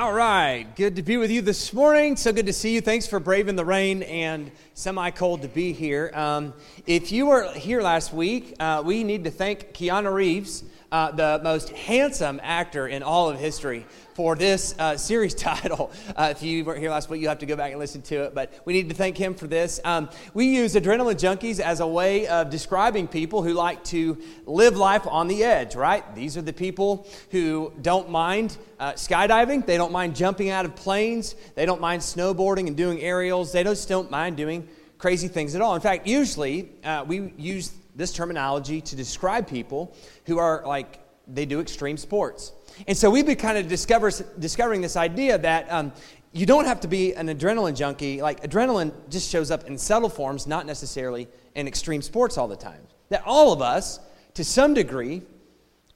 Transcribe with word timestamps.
All 0.00 0.14
right, 0.14 0.64
good 0.76 0.96
to 0.96 1.02
be 1.02 1.18
with 1.18 1.30
you 1.30 1.42
this 1.42 1.74
morning. 1.74 2.16
So 2.16 2.32
good 2.32 2.46
to 2.46 2.54
see 2.54 2.72
you. 2.72 2.80
Thanks 2.80 3.06
for 3.06 3.20
braving 3.20 3.56
the 3.56 3.66
rain 3.66 4.02
and 4.04 4.50
semi 4.72 5.10
cold 5.10 5.42
to 5.42 5.48
be 5.48 5.74
here. 5.74 6.10
Um, 6.14 6.54
if 6.86 7.12
you 7.12 7.26
were 7.26 7.52
here 7.52 7.82
last 7.82 8.10
week, 8.10 8.54
uh, 8.58 8.82
we 8.82 9.04
need 9.04 9.24
to 9.24 9.30
thank 9.30 9.74
Keanu 9.74 10.10
Reeves, 10.10 10.64
uh, 10.92 11.10
the 11.12 11.40
most 11.42 11.70
handsome 11.70 12.40
actor 12.42 12.88
in 12.88 13.02
all 13.02 13.30
of 13.30 13.38
history, 13.38 13.86
for 14.20 14.36
this 14.36 14.74
uh, 14.78 14.98
series 14.98 15.34
title. 15.50 15.90
Uh, 16.14 16.28
if 16.30 16.42
you 16.42 16.62
weren't 16.62 16.78
here 16.78 16.90
last 16.90 17.08
week, 17.08 17.22
you 17.22 17.28
have 17.28 17.38
to 17.38 17.46
go 17.46 17.56
back 17.56 17.70
and 17.70 17.80
listen 17.80 18.02
to 18.02 18.24
it, 18.24 18.34
but 18.34 18.52
we 18.66 18.74
need 18.74 18.90
to 18.90 18.94
thank 18.94 19.16
him 19.16 19.34
for 19.34 19.46
this. 19.46 19.80
Um, 19.82 20.10
we 20.34 20.44
use 20.44 20.74
adrenaline 20.74 21.14
junkies 21.14 21.58
as 21.58 21.80
a 21.80 21.86
way 21.86 22.26
of 22.26 22.50
describing 22.50 23.08
people 23.08 23.42
who 23.42 23.54
like 23.54 23.82
to 23.84 24.18
live 24.44 24.76
life 24.76 25.06
on 25.06 25.26
the 25.26 25.42
edge, 25.42 25.74
right? 25.74 26.04
These 26.14 26.36
are 26.36 26.42
the 26.42 26.52
people 26.52 27.06
who 27.30 27.72
don't 27.80 28.10
mind 28.10 28.58
uh, 28.78 28.92
skydiving, 28.92 29.64
they 29.64 29.78
don't 29.78 29.92
mind 29.92 30.16
jumping 30.16 30.50
out 30.50 30.66
of 30.66 30.76
planes, 30.76 31.34
they 31.54 31.64
don't 31.64 31.80
mind 31.80 32.02
snowboarding 32.02 32.66
and 32.66 32.76
doing 32.76 33.00
aerials, 33.00 33.52
they 33.52 33.64
just 33.64 33.88
don't 33.88 34.10
mind 34.10 34.36
doing 34.36 34.68
crazy 34.98 35.28
things 35.28 35.54
at 35.54 35.62
all. 35.62 35.74
In 35.74 35.80
fact, 35.80 36.06
usually 36.06 36.68
uh, 36.84 37.04
we 37.08 37.32
use 37.38 37.72
this 37.94 38.12
terminology 38.12 38.80
to 38.80 38.96
describe 38.96 39.48
people 39.48 39.94
who 40.26 40.38
are 40.38 40.62
like, 40.66 41.00
they 41.26 41.46
do 41.46 41.60
extreme 41.60 41.96
sports. 41.96 42.52
And 42.86 42.96
so 42.96 43.10
we've 43.10 43.26
been 43.26 43.36
kind 43.36 43.58
of 43.58 43.68
discover, 43.68 44.10
discovering 44.38 44.80
this 44.80 44.96
idea 44.96 45.38
that 45.38 45.70
um, 45.70 45.92
you 46.32 46.46
don't 46.46 46.64
have 46.64 46.80
to 46.80 46.88
be 46.88 47.14
an 47.14 47.28
adrenaline 47.28 47.76
junkie. 47.76 48.22
Like, 48.22 48.42
adrenaline 48.42 48.92
just 49.08 49.30
shows 49.30 49.50
up 49.50 49.64
in 49.64 49.76
subtle 49.78 50.08
forms, 50.08 50.46
not 50.46 50.66
necessarily 50.66 51.28
in 51.54 51.66
extreme 51.66 52.02
sports 52.02 52.38
all 52.38 52.48
the 52.48 52.56
time. 52.56 52.80
That 53.08 53.22
all 53.26 53.52
of 53.52 53.60
us, 53.60 54.00
to 54.34 54.44
some 54.44 54.74
degree, 54.74 55.22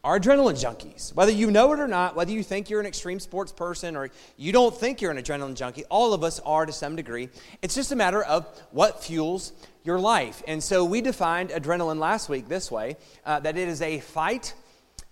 are 0.04 0.20
adrenaline 0.20 0.54
junkies. 0.54 1.12
Whether 1.14 1.32
you 1.32 1.50
know 1.50 1.72
it 1.72 1.80
or 1.80 1.88
not, 1.88 2.14
whether 2.14 2.30
you 2.30 2.44
think 2.44 2.70
you're 2.70 2.78
an 2.78 2.86
extreme 2.86 3.18
sports 3.18 3.50
person 3.50 3.96
or 3.96 4.10
you 4.36 4.52
don't 4.52 4.76
think 4.76 5.00
you're 5.00 5.10
an 5.10 5.16
adrenaline 5.16 5.54
junkie, 5.54 5.84
all 5.86 6.14
of 6.14 6.22
us 6.22 6.38
are 6.40 6.66
to 6.66 6.72
some 6.72 6.94
degree. 6.94 7.30
It's 7.62 7.74
just 7.74 7.90
a 7.90 7.96
matter 7.96 8.22
of 8.22 8.46
what 8.70 9.02
fuels 9.02 9.52
your 9.82 9.98
life. 9.98 10.42
And 10.46 10.62
so 10.62 10.84
we 10.84 11.00
defined 11.00 11.50
adrenaline 11.50 11.98
last 11.98 12.28
week 12.28 12.48
this 12.48 12.70
way 12.70 12.96
uh, 13.24 13.40
that 13.40 13.56
it 13.56 13.66
is 13.66 13.82
a 13.82 13.98
fight 13.98 14.54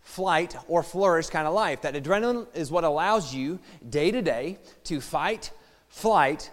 flight, 0.03 0.57
or 0.69 0.83
flourish 0.83 1.29
kind 1.29 1.47
of 1.47 1.55
life. 1.55 1.83
That 1.83 1.95
adrenaline 1.95 2.47
is 2.55 2.71
what 2.71 2.85
allows 2.85 3.35
you 3.35 3.61
day 3.89 4.11
to 4.11 4.21
day 4.21 4.59
to 4.85 5.01
fight, 5.01 5.53
flight, 5.89 6.51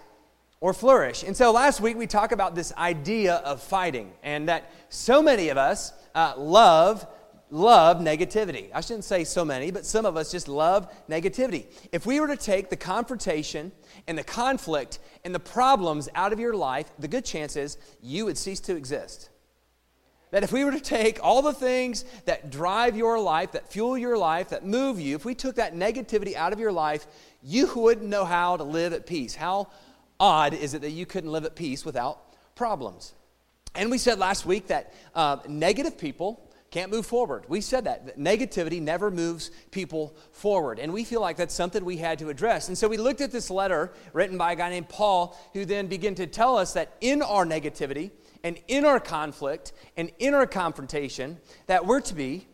or 0.60 0.72
flourish. 0.72 1.24
And 1.24 1.36
so 1.36 1.52
last 1.52 1.80
week 1.80 1.96
we 1.96 2.06
talked 2.06 2.32
about 2.32 2.54
this 2.54 2.72
idea 2.76 3.36
of 3.36 3.62
fighting, 3.62 4.12
and 4.22 4.48
that 4.48 4.70
so 4.88 5.22
many 5.22 5.48
of 5.48 5.58
us 5.58 5.92
uh, 6.14 6.34
love 6.36 7.06
love 7.50 7.98
negativity. 7.98 8.70
I 8.74 8.80
shouldn't 8.80 9.04
say 9.04 9.24
so 9.24 9.44
many, 9.44 9.70
but 9.70 9.84
some 9.84 10.06
of 10.06 10.16
us 10.16 10.30
just 10.30 10.48
love 10.48 10.90
negativity. 11.08 11.66
If 11.92 12.06
we 12.06 12.20
were 12.20 12.28
to 12.28 12.36
take 12.36 12.70
the 12.70 12.76
confrontation 12.76 13.72
and 14.06 14.16
the 14.16 14.24
conflict 14.24 14.98
and 15.24 15.34
the 15.34 15.40
problems 15.40 16.08
out 16.14 16.32
of 16.32 16.40
your 16.40 16.54
life, 16.54 16.90
the 16.98 17.08
good 17.08 17.24
chance 17.24 17.56
is 17.56 17.76
you 18.02 18.24
would 18.26 18.38
cease 18.38 18.60
to 18.60 18.76
exist. 18.76 19.30
That 20.30 20.44
if 20.44 20.52
we 20.52 20.64
were 20.64 20.70
to 20.70 20.80
take 20.80 21.18
all 21.24 21.42
the 21.42 21.52
things 21.52 22.04
that 22.24 22.50
drive 22.50 22.96
your 22.96 23.18
life, 23.18 23.52
that 23.52 23.72
fuel 23.72 23.98
your 23.98 24.16
life, 24.16 24.50
that 24.50 24.64
move 24.64 25.00
you, 25.00 25.16
if 25.16 25.24
we 25.24 25.34
took 25.34 25.56
that 25.56 25.74
negativity 25.74 26.36
out 26.36 26.52
of 26.52 26.60
your 26.60 26.70
life, 26.70 27.06
you 27.42 27.68
wouldn't 27.74 28.06
know 28.06 28.24
how 28.24 28.56
to 28.56 28.62
live 28.62 28.92
at 28.92 29.06
peace. 29.06 29.34
How 29.34 29.68
odd 30.20 30.54
is 30.54 30.74
it 30.74 30.82
that 30.82 30.90
you 30.90 31.04
couldn't 31.04 31.32
live 31.32 31.44
at 31.44 31.56
peace 31.56 31.84
without 31.84 32.20
problems? 32.54 33.12
And 33.74 33.90
we 33.90 33.98
said 33.98 34.18
last 34.18 34.46
week 34.46 34.68
that 34.68 34.92
uh, 35.14 35.38
negative 35.48 35.98
people 35.98 36.48
can't 36.70 36.90
move 36.90 37.04
forward. 37.04 37.44
We 37.48 37.60
said 37.60 37.84
that. 37.84 38.18
Negativity 38.18 38.80
never 38.80 39.10
moves 39.10 39.50
people 39.70 40.16
forward. 40.32 40.78
And 40.78 40.92
we 40.92 41.04
feel 41.04 41.20
like 41.20 41.36
that's 41.36 41.54
something 41.54 41.84
we 41.84 41.96
had 41.96 42.18
to 42.20 42.28
address. 42.28 42.68
And 42.68 42.78
so 42.78 42.86
we 42.86 42.96
looked 42.96 43.20
at 43.20 43.32
this 43.32 43.50
letter 43.50 43.92
written 44.12 44.38
by 44.38 44.52
a 44.52 44.56
guy 44.56 44.70
named 44.70 44.88
Paul, 44.88 45.36
who 45.52 45.64
then 45.64 45.88
began 45.88 46.14
to 46.14 46.26
tell 46.26 46.56
us 46.56 46.74
that 46.74 46.96
in 47.00 47.22
our 47.22 47.44
negativity, 47.44 48.12
and 48.42 48.58
in 48.68 48.84
our 48.84 49.00
conflict 49.00 49.72
and 49.96 50.10
in 50.18 50.34
our 50.34 50.46
confrontation 50.46 51.38
that 51.66 51.86
we're 51.86 52.00
to 52.00 52.14
be 52.14 52.46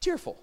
cheerful. 0.00 0.40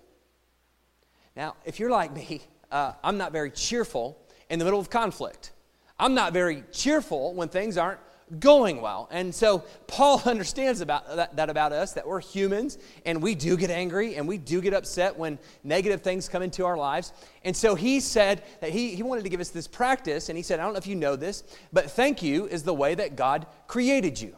Now, 1.36 1.56
if 1.66 1.80
you're 1.80 1.92
like 1.92 2.14
me, 2.14 2.42
uh, 2.72 2.94
I'm 3.04 3.18
not 3.18 3.32
very 3.32 3.52
cheerful 3.52 4.18
in 4.50 4.60
the 4.60 4.66
middle 4.66 4.80
of 4.80 4.90
conflict. 4.90 5.52
I'm 6.00 6.14
not 6.14 6.34
very 6.34 6.64
cheerful 6.72 7.34
when 7.34 7.50
things 7.50 7.78
aren't 7.78 8.00
going 8.40 8.82
well. 8.82 9.08
And 9.12 9.34
so 9.34 9.64
Paul 9.88 10.22
understands 10.26 10.82
about 10.82 11.16
that, 11.16 11.36
that, 11.36 11.50
about 11.50 11.72
us 11.72 11.94
that 11.94 12.08
we're 12.08 12.20
humans 12.20 12.78
and 13.06 13.22
we 13.22 13.36
do 13.36 13.56
get 13.58 13.70
angry 13.70 14.16
and 14.16 14.28
we 14.28 14.38
do 14.38 14.62
get 14.62 14.74
upset 14.74 15.18
when 15.18 15.40
negative 15.64 16.02
things 16.02 16.28
come 16.28 16.42
into 16.42 16.66
our 16.66 16.78
lives. 16.78 17.14
And 17.44 17.56
so 17.56 17.76
he 17.76 18.00
said 18.00 18.44
that 18.62 18.72
he, 18.72 18.96
he 18.96 19.04
wanted 19.04 19.24
to 19.24 19.30
give 19.30 19.40
us 19.40 19.50
this 19.50 19.68
practice 19.68 20.30
and 20.30 20.38
he 20.38 20.44
said, 20.44 20.60
I 20.60 20.64
don't 20.64 20.74
know 20.74 20.80
if 20.80 20.88
you 20.88 20.96
know 20.96 21.16
this, 21.16 21.44
but 21.72 21.90
thank 21.90 22.22
you 22.22 22.48
is 22.48 22.64
the 22.64 22.74
way 22.74 22.96
that 22.96 23.16
God 23.16 23.48
created 23.68 24.20
you. 24.20 24.36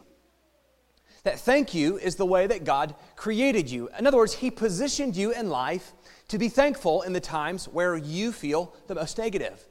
That 1.24 1.38
thank 1.38 1.74
you 1.74 1.98
is 1.98 2.16
the 2.16 2.24
way 2.24 2.46
that 2.46 2.64
God 2.64 2.94
created 3.16 3.70
you. 3.70 3.90
In 3.98 4.06
other 4.06 4.16
words, 4.16 4.32
he 4.32 4.50
positioned 4.50 5.16
you 5.16 5.32
in 5.32 5.50
life 5.50 5.92
to 6.28 6.38
be 6.38 6.48
thankful 6.48 7.02
in 7.02 7.12
the 7.12 7.20
times 7.20 7.66
where 7.66 7.96
you 7.96 8.32
feel 8.32 8.74
the 8.86 8.94
most 8.94 9.18
negative. 9.18 9.66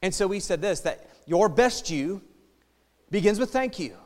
And 0.00 0.14
so 0.14 0.26
we 0.26 0.40
said 0.40 0.62
this 0.62 0.80
that 0.80 1.10
your 1.26 1.48
best 1.48 1.90
you 1.90 2.22
begins 3.10 3.38
with 3.38 3.50
thank 3.50 3.78
you. 3.78 3.96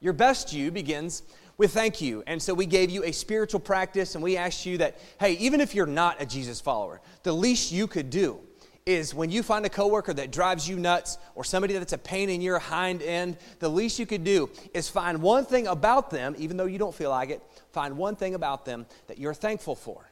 Your 0.00 0.12
best 0.12 0.52
you 0.52 0.70
begins 0.70 1.22
with 1.56 1.72
thank 1.72 2.00
you. 2.00 2.22
And 2.26 2.42
so 2.42 2.52
we 2.52 2.66
gave 2.66 2.90
you 2.90 3.04
a 3.04 3.12
spiritual 3.12 3.60
practice 3.60 4.14
and 4.14 4.24
we 4.24 4.36
asked 4.36 4.66
you 4.66 4.78
that, 4.78 4.98
hey, 5.18 5.32
even 5.34 5.60
if 5.60 5.74
you're 5.74 5.86
not 5.86 6.20
a 6.20 6.26
Jesus 6.26 6.60
follower, 6.60 7.00
the 7.22 7.32
least 7.32 7.72
you 7.72 7.86
could 7.86 8.10
do 8.10 8.40
is 8.86 9.14
when 9.14 9.30
you 9.30 9.42
find 9.42 9.64
a 9.64 9.70
coworker 9.70 10.12
that 10.12 10.30
drives 10.30 10.68
you 10.68 10.76
nuts 10.76 11.16
or 11.34 11.42
somebody 11.42 11.72
that's 11.72 11.94
a 11.94 11.98
pain 11.98 12.28
in 12.28 12.42
your 12.42 12.58
hind 12.58 13.00
end, 13.00 13.38
the 13.58 13.68
least 13.68 13.98
you 13.98 14.04
could 14.04 14.24
do 14.24 14.50
is 14.74 14.88
find 14.90 15.22
one 15.22 15.46
thing 15.46 15.66
about 15.66 16.10
them, 16.10 16.34
even 16.36 16.56
though 16.56 16.66
you 16.66 16.78
don't 16.78 16.94
feel 16.94 17.10
like 17.10 17.30
it, 17.30 17.42
find 17.72 17.96
one 17.96 18.14
thing 18.14 18.34
about 18.34 18.66
them 18.66 18.84
that 19.06 19.18
you're 19.18 19.32
thankful 19.32 19.74
for. 19.74 20.10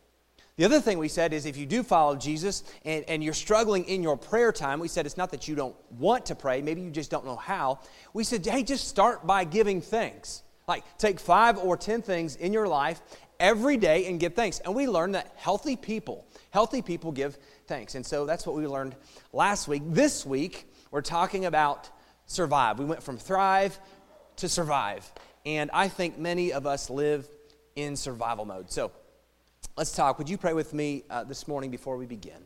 The 0.62 0.66
other 0.66 0.80
thing 0.80 0.98
we 0.98 1.08
said 1.08 1.32
is 1.32 1.44
if 1.44 1.56
you 1.56 1.66
do 1.66 1.82
follow 1.82 2.14
Jesus 2.14 2.62
and, 2.84 3.04
and 3.08 3.24
you're 3.24 3.34
struggling 3.34 3.84
in 3.86 4.00
your 4.00 4.16
prayer 4.16 4.52
time, 4.52 4.78
we 4.78 4.86
said 4.86 5.06
it's 5.06 5.16
not 5.16 5.32
that 5.32 5.48
you 5.48 5.56
don't 5.56 5.74
want 5.98 6.26
to 6.26 6.36
pray, 6.36 6.62
maybe 6.62 6.80
you 6.80 6.90
just 6.92 7.10
don't 7.10 7.26
know 7.26 7.34
how. 7.34 7.80
We 8.14 8.22
said, 8.22 8.46
hey, 8.46 8.62
just 8.62 8.86
start 8.86 9.26
by 9.26 9.42
giving 9.42 9.80
thanks. 9.80 10.44
Like 10.68 10.84
take 10.98 11.18
five 11.18 11.58
or 11.58 11.76
ten 11.76 12.00
things 12.00 12.36
in 12.36 12.52
your 12.52 12.68
life 12.68 13.02
every 13.40 13.76
day 13.76 14.06
and 14.06 14.20
give 14.20 14.34
thanks. 14.34 14.60
And 14.60 14.72
we 14.72 14.86
learned 14.86 15.16
that 15.16 15.32
healthy 15.34 15.74
people, 15.74 16.28
healthy 16.50 16.80
people 16.80 17.10
give 17.10 17.38
thanks. 17.66 17.96
And 17.96 18.06
so 18.06 18.24
that's 18.24 18.46
what 18.46 18.54
we 18.54 18.68
learned 18.68 18.94
last 19.32 19.66
week. 19.66 19.82
This 19.86 20.24
week, 20.24 20.72
we're 20.92 21.00
talking 21.00 21.44
about 21.44 21.90
survive. 22.26 22.78
We 22.78 22.84
went 22.84 23.02
from 23.02 23.18
thrive 23.18 23.76
to 24.36 24.48
survive. 24.48 25.12
And 25.44 25.72
I 25.74 25.88
think 25.88 26.20
many 26.20 26.52
of 26.52 26.68
us 26.68 26.88
live 26.88 27.26
in 27.74 27.96
survival 27.96 28.44
mode. 28.44 28.70
So 28.70 28.92
Let's 29.74 29.92
talk. 29.92 30.18
Would 30.18 30.28
you 30.28 30.36
pray 30.36 30.52
with 30.52 30.74
me 30.74 31.02
uh, 31.08 31.24
this 31.24 31.48
morning 31.48 31.70
before 31.70 31.96
we 31.96 32.04
begin? 32.04 32.44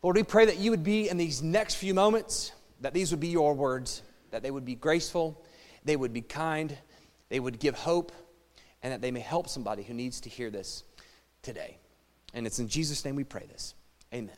Lord, 0.00 0.14
we 0.14 0.22
pray 0.22 0.44
that 0.44 0.58
you 0.58 0.70
would 0.70 0.84
be 0.84 1.08
in 1.08 1.16
these 1.16 1.42
next 1.42 1.74
few 1.74 1.92
moments, 1.92 2.52
that 2.82 2.94
these 2.94 3.10
would 3.10 3.18
be 3.18 3.28
your 3.28 3.52
words, 3.52 4.02
that 4.30 4.40
they 4.40 4.52
would 4.52 4.64
be 4.64 4.76
graceful, 4.76 5.44
they 5.84 5.96
would 5.96 6.12
be 6.12 6.20
kind, 6.20 6.78
they 7.30 7.40
would 7.40 7.58
give 7.58 7.74
hope, 7.74 8.12
and 8.80 8.92
that 8.92 9.00
they 9.00 9.10
may 9.10 9.18
help 9.18 9.48
somebody 9.48 9.82
who 9.82 9.92
needs 9.92 10.20
to 10.20 10.28
hear 10.28 10.50
this 10.50 10.84
today. 11.42 11.78
And 12.32 12.46
it's 12.46 12.60
in 12.60 12.68
Jesus' 12.68 13.04
name 13.04 13.16
we 13.16 13.24
pray 13.24 13.46
this. 13.50 13.74
Amen. 14.14 14.36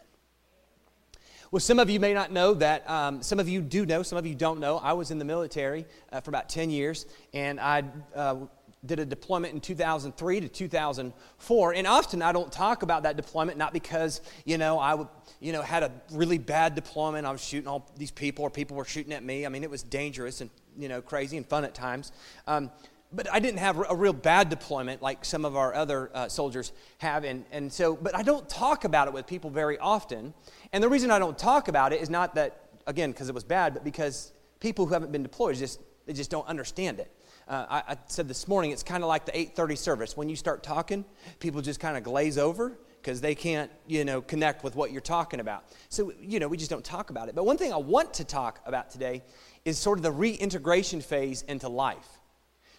Well, 1.51 1.61
some 1.61 1.79
of 1.79 1.91
you 1.91 2.01
may 2.01 2.15
not 2.15 2.33
know 2.33 2.55
that. 2.55 2.89
Um, 2.89 3.23
some 3.23 3.39
of 3.39 3.51
you 3.51 3.61
do 3.61 3.85
know. 3.85 4.03
Some 4.03 4.17
of 4.17 4.25
you 4.25 4.35
don't 4.35 4.61
know. 4.61 4.79
I 4.79 4.95
was 4.95 5.11
in 5.11 5.19
the 5.19 5.27
military 5.27 5.85
uh, 6.11 6.23
for 6.23 6.31
about 6.31 6.49
10 6.49 6.71
years, 6.71 7.05
and 7.35 7.61
I 7.61 7.85
uh, 8.17 8.37
did 8.85 8.99
a 8.99 9.05
deployment 9.05 9.55
in 9.55 9.61
2003 9.61 10.41
to 10.41 10.49
2004 10.49 11.75
and 11.75 11.87
often 11.87 12.21
i 12.21 12.33
don't 12.33 12.51
talk 12.51 12.83
about 12.83 13.05
that 13.05 13.17
deployment 13.17 13.57
not 13.57 13.73
because 13.73 14.21
you 14.45 14.59
know 14.59 14.79
i 14.79 15.07
you 15.41 15.53
know 15.53 15.63
had 15.63 15.83
a 15.83 15.93
really 16.11 16.39
bad 16.39 16.75
deployment 16.75 17.27
i 17.27 17.31
was 17.31 17.45
shooting 17.45 17.69
all 17.69 17.89
these 17.97 18.11
people 18.11 18.45
or 18.45 18.51
people 18.51 18.77
were 18.77 18.85
shooting 18.85 19.13
at 19.13 19.23
me 19.23 19.47
i 19.47 19.49
mean 19.49 19.63
it 19.63 19.71
was 19.71 19.83
dangerous 19.83 20.41
and 20.41 20.51
you 20.77 20.89
know 20.89 21.01
crazy 21.01 21.37
and 21.37 21.47
fun 21.47 21.65
at 21.65 21.75
times 21.75 22.11
um, 22.47 22.71
but 23.13 23.31
I 23.33 23.41
didn't 23.41 23.59
have 23.59 23.79
a 23.91 23.95
real 23.95 24.13
bad 24.13 24.49
deployment 24.49 25.03
like 25.03 25.25
some 25.25 25.45
of 25.45 25.57
our 25.57 25.75
other 25.75 26.11
uh, 26.15 26.29
soldiers 26.29 26.73
have. 26.99 27.25
And, 27.25 27.45
and 27.53 27.73
so, 27.73 27.95
but 27.95 28.17
I 28.17 28.23
don't 28.23 28.49
talk 28.49 28.85
about 28.85 29.07
it 29.07 29.15
with 29.15 29.27
people 29.27 29.51
very 29.51 29.79
often. 29.79 30.33
And 30.73 30.83
the 30.83 30.89
reason 30.89 31.11
I 31.11 31.19
don't 31.19 31.37
talk 31.37 31.69
about 31.69 31.93
it 31.93 32.01
is 32.01 32.09
not 32.09 32.35
that, 32.37 32.71
again, 32.87 33.13
because 33.13 33.29
it 33.29 33.35
was 33.35 33.45
bad, 33.45 33.75
but 33.75 33.85
because 33.85 34.33
people 34.61 34.87
who 34.87 34.95
haven't 34.95 35.13
been 35.13 35.23
deployed 35.23 35.57
just, 35.57 35.81
they 36.07 36.15
just 36.15 36.31
don't 36.31 36.47
understand 36.47 37.01
it. 37.01 37.11
Uh, 37.49 37.67
I, 37.69 37.93
I 37.93 37.97
said 38.07 38.29
this 38.29 38.47
morning, 38.47 38.71
it's 38.71 38.83
kind 38.83 39.03
of 39.03 39.09
like 39.09 39.27
the 39.27 39.37
830 39.37 39.77
service. 39.77 40.17
When 40.17 40.29
you 40.29 40.37
start 40.37 40.63
talking, 40.63 41.05
people 41.41 41.61
just 41.61 41.81
kind 41.81 41.97
of 41.97 42.05
glaze 42.05 42.39
over 42.39 42.79
because 43.01 43.21
they 43.21 43.35
can't, 43.35 43.71
you 43.87 44.05
know, 44.05 44.23
connect 44.23 44.63
with 44.63 44.77
what 44.77 44.93
you're 44.93 45.01
talking 45.01 45.41
about. 45.41 45.65
So, 45.89 46.13
you 46.21 46.39
know, 46.39 46.47
we 46.47 46.57
just 46.57 46.71
don't 46.71 46.85
talk 46.85 47.11
about 47.11 47.29
it. 47.29 47.35
But 47.35 47.45
one 47.45 47.59
thing 47.59 47.73
I 47.73 47.77
want 47.77 48.15
to 48.15 48.25
talk 48.25 48.61
about 48.65 48.91
today 48.91 49.23
is 49.65 49.77
sort 49.79 49.99
of 49.99 50.03
the 50.03 50.13
reintegration 50.13 51.01
phase 51.01 51.43
into 51.43 51.69
life. 51.69 52.07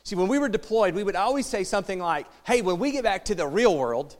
See, 0.03 0.15
when 0.15 0.27
we 0.27 0.39
were 0.39 0.49
deployed, 0.49 0.95
we 0.95 1.03
would 1.03 1.15
always 1.15 1.45
say 1.45 1.63
something 1.63 1.99
like, 1.99 2.27
hey, 2.45 2.61
when 2.61 2.79
we 2.79 2.91
get 2.91 3.03
back 3.03 3.25
to 3.25 3.35
the 3.35 3.47
real 3.47 3.77
world, 3.77 4.17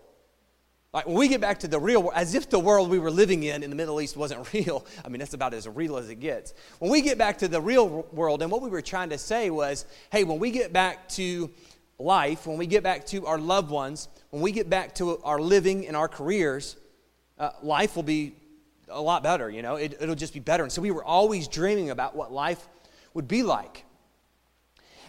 like 0.93 1.07
when 1.07 1.15
we 1.15 1.27
get 1.27 1.41
back 1.41 1.59
to 1.61 1.67
the 1.67 1.79
real 1.79 2.03
world, 2.03 2.13
as 2.15 2.35
if 2.35 2.49
the 2.49 2.59
world 2.59 2.89
we 2.89 2.99
were 2.99 3.09
living 3.09 3.43
in 3.43 3.63
in 3.63 3.69
the 3.69 3.75
Middle 3.75 3.99
East 3.99 4.15
wasn't 4.15 4.53
real. 4.53 4.85
I 5.03 5.09
mean, 5.09 5.19
that's 5.19 5.33
about 5.33 5.53
as 5.53 5.67
real 5.67 5.97
as 5.97 6.09
it 6.09 6.15
gets. 6.15 6.53
When 6.79 6.91
we 6.91 7.01
get 7.01 7.17
back 7.17 7.39
to 7.39 7.47
the 7.47 7.59
real 7.59 8.07
world, 8.11 8.41
and 8.41 8.51
what 8.51 8.61
we 8.61 8.69
were 8.69 8.81
trying 8.81 9.09
to 9.09 9.17
say 9.17 9.49
was, 9.49 9.85
hey, 10.11 10.23
when 10.23 10.39
we 10.39 10.51
get 10.51 10.71
back 10.71 11.09
to 11.09 11.49
life, 11.97 12.45
when 12.45 12.57
we 12.57 12.67
get 12.67 12.83
back 12.83 13.05
to 13.07 13.25
our 13.25 13.39
loved 13.39 13.71
ones, 13.71 14.07
when 14.29 14.41
we 14.41 14.51
get 14.51 14.69
back 14.69 14.93
to 14.95 15.19
our 15.23 15.39
living 15.39 15.87
and 15.87 15.97
our 15.97 16.07
careers, 16.07 16.77
uh, 17.39 17.49
life 17.63 17.95
will 17.95 18.03
be 18.03 18.35
a 18.89 19.01
lot 19.01 19.23
better, 19.23 19.49
you 19.49 19.61
know, 19.61 19.75
it, 19.75 19.97
it'll 19.99 20.15
just 20.15 20.33
be 20.33 20.39
better. 20.39 20.63
And 20.63 20.71
so 20.71 20.81
we 20.81 20.91
were 20.91 21.03
always 21.03 21.47
dreaming 21.47 21.89
about 21.89 22.15
what 22.15 22.31
life 22.31 22.67
would 23.15 23.27
be 23.27 23.41
like 23.41 23.85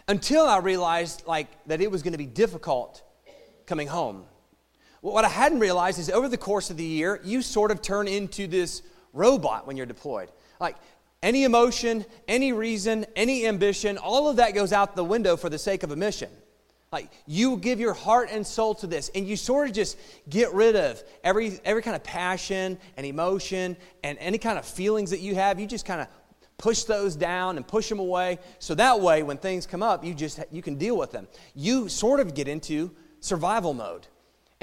until 0.09 0.47
I 0.47 0.59
realized 0.59 1.27
like 1.27 1.49
that 1.67 1.81
it 1.81 1.91
was 1.91 2.03
going 2.03 2.13
to 2.13 2.19
be 2.19 2.27
difficult 2.27 3.03
coming 3.67 3.89
home. 3.89 4.25
What 5.05 5.27
I 5.27 5.29
hadn't 5.29 5.59
realized 5.59 5.99
is 5.99 6.09
over 6.09 6.31
the 6.31 6.39
course 6.39 6.71
of 6.71 6.79
the 6.79 6.85
year, 6.85 7.21
you 7.23 7.43
sort 7.43 7.71
of 7.71 7.83
turn 7.83 8.09
into 8.09 8.47
this 8.47 8.81
robot 9.13 9.67
when 9.67 9.77
you're 9.77 9.85
deployed. 9.85 10.31
Like 10.59 10.77
any 11.23 11.45
emotion, 11.45 12.07
any 12.27 12.55
reason, 12.55 13.05
any 13.15 13.47
ambition, 13.47 13.99
all 13.99 14.31
of 14.31 14.37
that 14.37 14.55
goes 14.55 14.73
out 14.73 14.97
the 14.97 15.05
window 15.05 15.37
for 15.37 15.51
the 15.51 15.59
sake 15.59 15.83
of 15.83 15.91
a 15.91 15.97
mission. 15.97 16.31
Like 16.91 17.11
you 17.27 17.59
give 17.59 17.81
your 17.81 17.93
heart 17.93 18.31
and 18.33 18.47
soul 18.47 18.75
to 18.77 18.87
this, 18.87 19.11
and 19.15 19.29
you 19.29 19.37
sort 19.37 19.69
of 19.69 19.75
just 19.75 19.99
get 20.31 20.55
rid 20.55 20.75
of 20.75 21.03
every 21.23 21.61
every 21.67 21.83
kind 21.83 21.97
of 21.97 22.03
passion 22.03 22.79
and 22.97 23.07
emotion 23.07 23.77
and 24.05 24.17
any 24.21 24.39
kind 24.39 24.59
of 24.59 24.65
feelings 24.65 25.11
that 25.11 25.21
you 25.21 25.35
have. 25.35 25.61
You 25.61 25.67
just 25.67 25.85
kind 25.85 26.01
of 26.01 26.09
push 26.57 26.85
those 26.85 27.15
down 27.15 27.59
and 27.59 27.69
push 27.69 27.91
them 27.91 27.99
away 27.99 28.39
so 28.59 28.75
that 28.77 28.99
way 28.99 29.23
when 29.23 29.37
things 29.37 29.67
come 29.67 29.83
up 29.83 30.03
you 30.03 30.15
just 30.15 30.41
you 30.51 30.63
can 30.63 30.77
deal 30.77 30.97
with 30.97 31.11
them 31.11 31.27
you 31.55 31.89
sort 31.89 32.21
of 32.21 32.33
get 32.33 32.47
into 32.47 32.93
survival 33.19 33.75
mode 33.75 34.07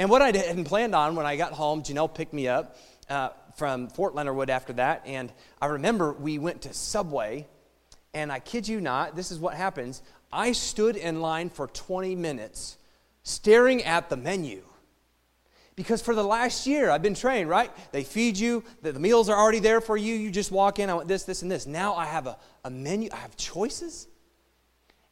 and 0.01 0.09
what 0.09 0.21
i 0.24 0.36
hadn't 0.36 0.65
planned 0.65 0.95
on 0.95 1.15
when 1.15 1.27
i 1.27 1.36
got 1.36 1.53
home 1.53 1.83
janelle 1.83 2.12
picked 2.12 2.33
me 2.33 2.48
up 2.48 2.75
uh, 3.09 3.30
from 3.56 3.88
fort 3.88 4.15
leonard 4.15 4.36
wood 4.36 4.50
after 4.50 4.74
that 4.74 5.03
and 5.06 5.31
i 5.62 5.68
remember 5.68 6.12
we 6.13 6.39
went 6.39 6.63
to 6.63 6.74
subway 6.74 7.48
and 8.13 8.31
i 8.31 8.39
kid 8.39 8.68
you 8.68 8.81
not 8.81 9.15
this 9.15 9.31
is 9.31 9.38
what 9.38 9.53
happens 9.53 10.01
i 10.33 10.51
stood 10.51 10.95
in 10.95 11.21
line 11.21 11.50
for 11.50 11.68
20 11.68 12.15
minutes 12.15 12.77
staring 13.21 13.83
at 13.83 14.09
the 14.09 14.18
menu 14.18 14.63
because 15.77 16.01
for 16.01 16.13
the 16.13 16.24
last 16.24 16.68
year, 16.68 16.92
I've 16.92 17.01
been 17.01 17.15
trained, 17.15 17.50
right? 17.50 17.71
They 17.94 18.03
feed 18.03 18.38
you, 18.38 18.63
the, 18.81 18.92
the, 18.92 19.00
meals 19.00 19.30
are 19.30 19.38
already 19.38 19.59
there 19.59 19.80
for 19.80 19.95
you. 19.95 20.13
You 20.13 20.30
just 20.30 20.51
walk 20.51 20.80
in, 20.80 20.89
I 20.89 20.94
want 20.94 21.07
this, 21.07 21.24
this, 21.24 21.42
and 21.42 21.50
this. 21.50 21.65
Now 21.65 21.95
I 21.95 22.06
have 22.06 22.27
a, 22.27 22.38
a 22.65 22.69
menu, 22.69 23.09
I 23.12 23.15
have 23.15 23.38
choices. 23.38 24.07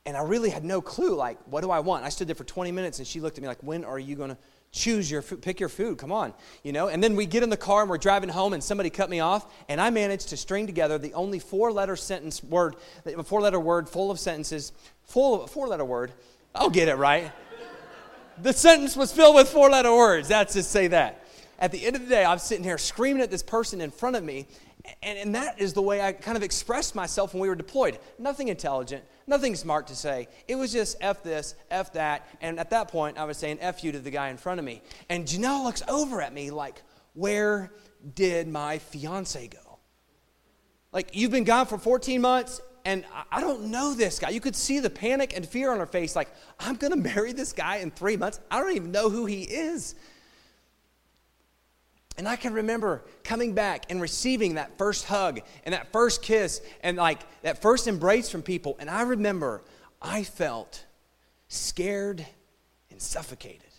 And 0.05 0.17
I 0.17 0.21
really 0.21 0.49
had 0.49 0.65
no 0.65 0.81
clue, 0.81 1.15
like, 1.15 1.39
what 1.45 1.61
do 1.61 1.71
I 1.71 1.79
want? 1.79 2.03
I 2.03 2.09
stood 2.09 2.27
there 2.27 2.35
for 2.35 2.43
20 2.43 2.71
minutes 2.73 2.99
and 2.99 3.07
she 3.07 3.21
looked 3.21 3.37
at 3.37 3.41
me 3.41 3.47
like, 3.47 3.63
when 3.63 3.85
are 3.85 3.97
you 3.97 4.15
going 4.15 4.31
to 4.31 4.37
choose 4.71 5.09
your 5.09 5.21
pick 5.21 5.59
your 5.59 5.69
food? 5.69 5.97
Come 5.97 6.11
on, 6.11 6.33
you 6.63 6.71
know? 6.71 6.87
And 6.87 7.03
then 7.03 7.15
we 7.15 7.25
get 7.25 7.43
in 7.43 7.49
the 7.49 7.57
car 7.57 7.81
and 7.81 7.89
we're 7.89 7.97
driving 7.97 8.29
home 8.29 8.53
and 8.53 8.63
somebody 8.63 8.89
cut 8.89 9.09
me 9.09 9.19
off 9.19 9.51
and 9.67 9.79
I 9.81 9.89
managed 9.89 10.29
to 10.29 10.37
string 10.37 10.65
together 10.65 10.97
the 10.97 11.13
only 11.13 11.39
four 11.39 11.71
letter 11.71 11.95
sentence 11.95 12.43
word, 12.43 12.75
a 13.05 13.23
four 13.23 13.41
letter 13.41 13.59
word 13.59 13.89
full 13.89 14.11
of 14.11 14.19
sentences, 14.19 14.71
full 15.03 15.43
of, 15.43 15.49
four 15.49 15.67
letter 15.67 15.85
word. 15.85 16.11
I'll 16.53 16.69
get 16.69 16.87
it 16.87 16.95
right 16.95 17.31
the 18.41 18.53
sentence 18.53 18.95
was 18.95 19.11
filled 19.11 19.35
with 19.35 19.49
four 19.49 19.69
letter 19.69 19.93
words. 19.93 20.27
That's 20.27 20.53
just 20.53 20.71
say 20.71 20.87
that. 20.87 21.25
At 21.59 21.73
the 21.73 21.85
end 21.85 21.97
of 21.97 22.03
the 22.03 22.07
day, 22.07 22.23
I'm 22.23 22.39
sitting 22.39 22.63
here 22.63 22.77
screaming 22.77 23.21
at 23.21 23.29
this 23.29 23.43
person 23.43 23.81
in 23.81 23.91
front 23.91 24.15
of 24.15 24.23
me, 24.23 24.47
and, 25.03 25.19
and 25.19 25.35
that 25.35 25.59
is 25.59 25.73
the 25.73 25.81
way 25.81 26.01
I 26.01 26.13
kind 26.13 26.37
of 26.37 26.43
expressed 26.43 26.95
myself 26.95 27.33
when 27.33 27.41
we 27.41 27.49
were 27.49 27.55
deployed. 27.55 27.99
Nothing 28.17 28.47
intelligent, 28.47 29.03
nothing 29.27 29.55
smart 29.55 29.87
to 29.87 29.95
say. 29.95 30.29
It 30.47 30.55
was 30.55 30.71
just 30.71 30.95
F 31.01 31.21
this, 31.21 31.55
F 31.69 31.93
that, 31.93 32.27
and 32.39 32.59
at 32.59 32.69
that 32.69 32.87
point, 32.87 33.17
I 33.17 33.25
was 33.25 33.37
saying 33.37 33.57
F 33.59 33.83
you 33.83 33.91
to 33.91 33.99
the 33.99 34.09
guy 34.09 34.29
in 34.29 34.37
front 34.37 34.59
of 34.59 34.65
me. 34.65 34.81
And 35.09 35.25
Janelle 35.25 35.65
looks 35.65 35.83
over 35.89 36.21
at 36.21 36.33
me 36.33 36.49
like, 36.49 36.81
Where 37.13 37.73
did 38.15 38.47
my 38.47 38.79
fiance 38.79 39.49
go? 39.49 39.79
Like, 40.93 41.09
you've 41.13 41.31
been 41.31 41.43
gone 41.43 41.67
for 41.67 41.77
14 41.77 42.21
months 42.21 42.61
and 42.85 43.05
I 43.31 43.41
don't 43.41 43.65
know 43.65 43.93
this 43.93 44.17
guy. 44.17 44.29
You 44.29 44.39
could 44.39 44.55
see 44.55 44.79
the 44.79 44.89
panic 44.89 45.35
and 45.35 45.47
fear 45.47 45.71
on 45.71 45.79
her 45.79 45.85
face 45.85 46.15
like, 46.15 46.29
I'm 46.59 46.75
going 46.75 46.91
to 46.91 46.97
marry 46.97 47.33
this 47.33 47.53
guy 47.53 47.77
in 47.77 47.91
three 47.91 48.17
months. 48.17 48.39
I 48.49 48.59
don't 48.59 48.75
even 48.75 48.91
know 48.91 49.09
who 49.09 49.25
he 49.25 49.43
is. 49.43 49.95
And 52.19 52.27
I 52.27 52.35
can 52.35 52.53
remember 52.53 53.05
coming 53.23 53.53
back 53.53 53.85
and 53.89 54.01
receiving 54.01 54.55
that 54.55 54.77
first 54.77 55.05
hug 55.05 55.39
and 55.63 55.71
that 55.71 55.93
first 55.93 56.21
kiss 56.21 56.61
and 56.83 56.97
like 56.97 57.21
that 57.43 57.61
first 57.61 57.87
embrace 57.87 58.29
from 58.29 58.41
people. 58.41 58.75
And 58.77 58.89
I 58.89 59.03
remember 59.03 59.63
I 60.01 60.23
felt 60.23 60.83
scared 61.47 62.25
and 62.91 63.01
suffocated. 63.01 63.69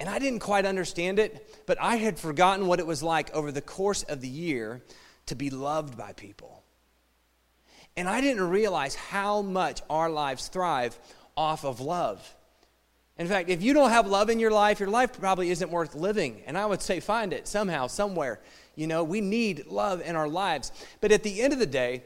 And 0.00 0.08
I 0.08 0.18
didn't 0.18 0.40
quite 0.40 0.66
understand 0.66 1.20
it, 1.20 1.62
but 1.64 1.80
I 1.80 1.94
had 1.94 2.18
forgotten 2.18 2.66
what 2.66 2.80
it 2.80 2.86
was 2.88 3.04
like 3.04 3.32
over 3.36 3.52
the 3.52 3.62
course 3.62 4.02
of 4.02 4.20
the 4.20 4.28
year 4.28 4.82
to 5.26 5.36
be 5.36 5.48
loved 5.48 5.96
by 5.96 6.12
people. 6.12 6.64
And 7.96 8.08
I 8.08 8.20
didn't 8.20 8.48
realize 8.48 8.96
how 8.96 9.42
much 9.42 9.80
our 9.88 10.10
lives 10.10 10.48
thrive 10.48 10.98
off 11.36 11.64
of 11.64 11.78
love. 11.80 12.34
In 13.20 13.28
fact, 13.28 13.50
if 13.50 13.62
you 13.62 13.74
don't 13.74 13.90
have 13.90 14.06
love 14.06 14.30
in 14.30 14.40
your 14.40 14.50
life, 14.50 14.80
your 14.80 14.88
life 14.88 15.12
probably 15.12 15.50
isn't 15.50 15.70
worth 15.70 15.94
living. 15.94 16.40
And 16.46 16.56
I 16.56 16.64
would 16.64 16.80
say 16.80 17.00
find 17.00 17.34
it 17.34 17.46
somehow, 17.46 17.86
somewhere. 17.86 18.40
You 18.76 18.86
know, 18.86 19.04
we 19.04 19.20
need 19.20 19.66
love 19.66 20.00
in 20.00 20.16
our 20.16 20.26
lives. 20.26 20.72
But 21.02 21.12
at 21.12 21.22
the 21.22 21.42
end 21.42 21.52
of 21.52 21.58
the 21.58 21.66
day, 21.66 22.02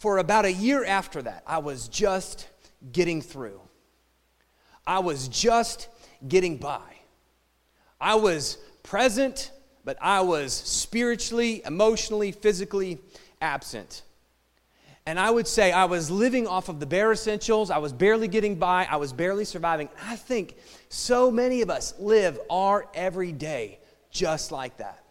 for 0.00 0.18
about 0.18 0.44
a 0.44 0.52
year 0.52 0.84
after 0.84 1.22
that, 1.22 1.44
I 1.46 1.58
was 1.58 1.86
just 1.86 2.48
getting 2.90 3.22
through. 3.22 3.60
I 4.84 4.98
was 4.98 5.28
just 5.28 5.86
getting 6.26 6.56
by. 6.56 6.82
I 8.00 8.16
was 8.16 8.58
present, 8.82 9.52
but 9.84 9.96
I 10.00 10.22
was 10.22 10.52
spiritually, 10.52 11.62
emotionally, 11.64 12.32
physically 12.32 12.98
absent. 13.40 14.02
And 15.06 15.20
I 15.20 15.30
would 15.30 15.46
say 15.46 15.70
I 15.70 15.84
was 15.84 16.10
living 16.10 16.46
off 16.46 16.68
of 16.68 16.80
the 16.80 16.86
bare 16.86 17.12
essentials. 17.12 17.70
I 17.70 17.78
was 17.78 17.92
barely 17.92 18.26
getting 18.26 18.54
by. 18.54 18.86
I 18.90 18.96
was 18.96 19.12
barely 19.12 19.44
surviving. 19.44 19.90
I 20.02 20.16
think 20.16 20.56
so 20.88 21.30
many 21.30 21.60
of 21.60 21.68
us 21.68 21.94
live 21.98 22.38
our 22.48 22.86
everyday 22.94 23.80
just 24.10 24.50
like 24.50 24.78
that. 24.78 25.04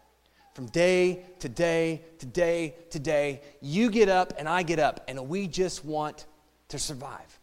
From 0.54 0.66
day 0.66 1.24
to 1.40 1.48
day 1.48 2.02
to 2.18 2.26
day 2.26 2.74
to 2.90 2.98
day, 2.98 3.42
you 3.60 3.90
get 3.90 4.08
up 4.08 4.32
and 4.38 4.48
I 4.48 4.62
get 4.62 4.78
up, 4.78 5.04
and 5.08 5.28
we 5.28 5.46
just 5.46 5.84
want 5.84 6.26
to 6.68 6.78
survive. 6.78 7.38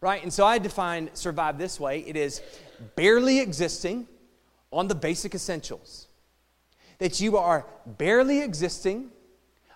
Right? 0.00 0.22
And 0.22 0.32
so 0.32 0.46
I 0.46 0.58
define 0.58 1.10
survive 1.14 1.58
this 1.58 1.78
way 1.78 2.00
it 2.00 2.16
is 2.16 2.40
barely 2.96 3.40
existing 3.40 4.06
on 4.72 4.88
the 4.88 4.94
basic 4.94 5.34
essentials. 5.34 6.06
That 6.98 7.20
you 7.20 7.36
are 7.36 7.66
barely 7.86 8.40
existing 8.40 9.10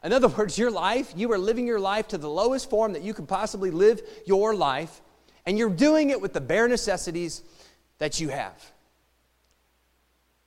in 0.04 0.12
other 0.12 0.28
words, 0.38 0.58
your 0.58 0.70
life, 0.70 1.12
you 1.16 1.32
are 1.32 1.38
living 1.38 1.66
your 1.66 1.80
life 1.80 2.08
to 2.08 2.18
the 2.18 2.28
lowest 2.28 2.70
form 2.70 2.92
that 2.92 3.02
you 3.02 3.14
could 3.14 3.26
possibly 3.26 3.70
live 3.70 4.02
your 4.26 4.54
life, 4.54 5.00
and 5.46 5.58
you're 5.58 5.70
doing 5.70 6.11
it 6.11 6.20
with 6.20 6.32
the 6.32 6.40
bare 6.40 6.68
necessities 6.68 7.42
that 7.99 8.20
you 8.20 8.28
have. 8.28 8.73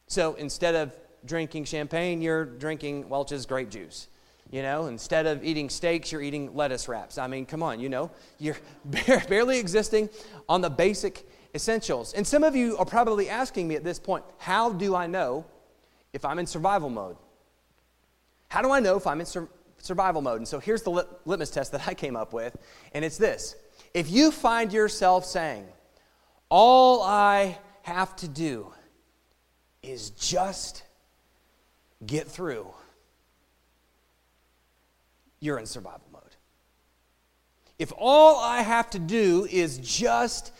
So 0.07 0.35
instead 0.35 0.75
of 0.75 0.93
drinking 1.25 1.65
champagne, 1.65 2.21
you're 2.21 2.45
drinking 2.45 3.09
Welch's 3.09 3.45
grape 3.45 3.69
juice. 3.69 4.07
You 4.49 4.61
know, 4.61 4.85
instead 4.85 5.25
of 5.25 5.43
eating 5.43 5.69
steaks, 5.69 6.09
you're 6.11 6.21
eating 6.21 6.55
lettuce 6.55 6.87
wraps. 6.87 7.17
I 7.17 7.27
mean, 7.27 7.45
come 7.45 7.61
on, 7.61 7.81
you 7.81 7.89
know, 7.89 8.09
you're 8.39 8.55
barely 9.27 9.59
existing 9.59 10.09
on 10.47 10.61
the 10.61 10.69
basic 10.69 11.27
essentials. 11.53 12.13
And 12.13 12.25
some 12.25 12.43
of 12.43 12.55
you 12.55 12.77
are 12.77 12.85
probably 12.85 13.29
asking 13.29 13.67
me 13.67 13.75
at 13.75 13.83
this 13.83 13.99
point, 13.99 14.23
how 14.37 14.71
do 14.71 14.95
I 14.95 15.05
know 15.05 15.45
if 16.13 16.23
I'm 16.23 16.39
in 16.39 16.47
survival 16.47 16.89
mode? 16.89 17.17
How 18.47 18.61
do 18.61 18.71
I 18.71 18.79
know 18.79 18.95
if 18.95 19.05
I'm 19.07 19.19
in 19.19 19.25
sur- 19.25 19.49
survival 19.77 20.21
mode? 20.21 20.37
And 20.37 20.47
so 20.47 20.59
here's 20.59 20.83
the 20.83 20.91
lit- 20.91 21.07
litmus 21.25 21.49
test 21.49 21.71
that 21.73 21.87
I 21.87 21.93
came 21.93 22.15
up 22.15 22.33
with, 22.33 22.55
and 22.93 23.03
it's 23.03 23.17
this. 23.17 23.55
If 23.93 24.09
you 24.09 24.31
find 24.31 24.71
yourself 24.71 25.25
saying, 25.25 25.65
all 26.49 27.03
I 27.03 27.57
have 27.83 28.15
to 28.17 28.27
do 28.27 28.73
is 29.81 30.11
just 30.11 30.83
get 32.05 32.27
through, 32.27 32.67
you're 35.39 35.59
in 35.59 35.65
survival 35.65 36.07
mode. 36.11 36.21
If 37.79 37.91
all 37.97 38.39
I 38.39 38.61
have 38.61 38.89
to 38.91 38.99
do 38.99 39.47
is 39.49 39.77
just 39.77 40.51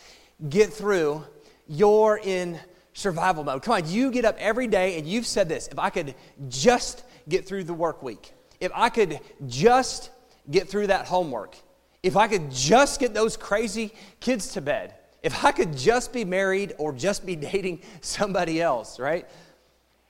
get 0.48 0.72
through, 0.72 1.24
you're 1.66 2.20
in 2.22 2.58
survival 2.92 3.44
mode. 3.44 3.62
Come 3.62 3.74
on, 3.74 3.88
you 3.90 4.10
get 4.10 4.24
up 4.24 4.36
every 4.38 4.66
day 4.66 4.98
and 4.98 5.06
you've 5.06 5.26
said 5.26 5.48
this 5.48 5.68
if 5.68 5.78
I 5.78 5.90
could 5.90 6.14
just 6.48 7.04
get 7.28 7.46
through 7.46 7.64
the 7.64 7.74
work 7.74 8.02
week, 8.02 8.32
if 8.60 8.72
I 8.74 8.88
could 8.88 9.20
just 9.46 10.10
get 10.50 10.68
through 10.68 10.88
that 10.88 11.06
homework, 11.06 11.56
if 12.02 12.16
I 12.16 12.28
could 12.28 12.50
just 12.50 13.00
get 13.00 13.14
those 13.14 13.36
crazy 13.36 13.92
kids 14.20 14.52
to 14.52 14.60
bed, 14.60 14.94
if 15.22 15.44
I 15.44 15.52
could 15.52 15.76
just 15.76 16.12
be 16.12 16.24
married 16.24 16.74
or 16.78 16.92
just 16.92 17.26
be 17.26 17.36
dating 17.52 17.82
somebody 18.00 18.60
else, 18.60 18.98
right? 18.98 19.28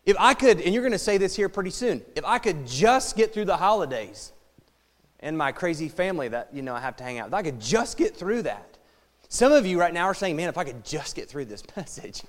If 0.07 0.17
I 0.19 0.35
could, 0.35 0.61
and 0.61 0.73
you're 0.73 0.83
going 0.83 0.93
to 0.93 0.99
say 0.99 1.19
this 1.19 1.37
here 1.37 1.49
pretty 1.49 1.71
soon, 1.71 2.03
if 2.15 2.25
I 2.25 2.39
could 2.39 2.67
just 2.67 3.17
get 3.17 3.35
through 3.35 3.45
the 3.45 3.57
holidays 3.57 4.33
and 5.21 5.37
my 5.37 5.53
crazy 5.53 5.89
family 5.89 6.29
that, 6.29 6.49
you 6.53 6.63
know, 6.63 6.75
I 6.75 6.81
have 6.81 6.97
to 6.97 7.05
hang 7.05 7.19
out, 7.19 7.29
if 7.29 7.35
I 7.35 7.43
could 7.43 7.61
just 7.61 7.99
get 7.99 8.17
through 8.17 8.43
that. 8.43 8.68
Some 9.31 9.53
of 9.53 9.67
you 9.67 9.79
right 9.79 9.93
now 9.93 10.05
are 10.05 10.15
saying, 10.15 10.37
man, 10.37 10.49
if 10.49 10.57
I 10.57 10.65
could 10.65 10.85
just 10.85 11.15
get 11.15 11.29
through 11.29 11.45
this 11.45 11.63
message. 11.77 12.23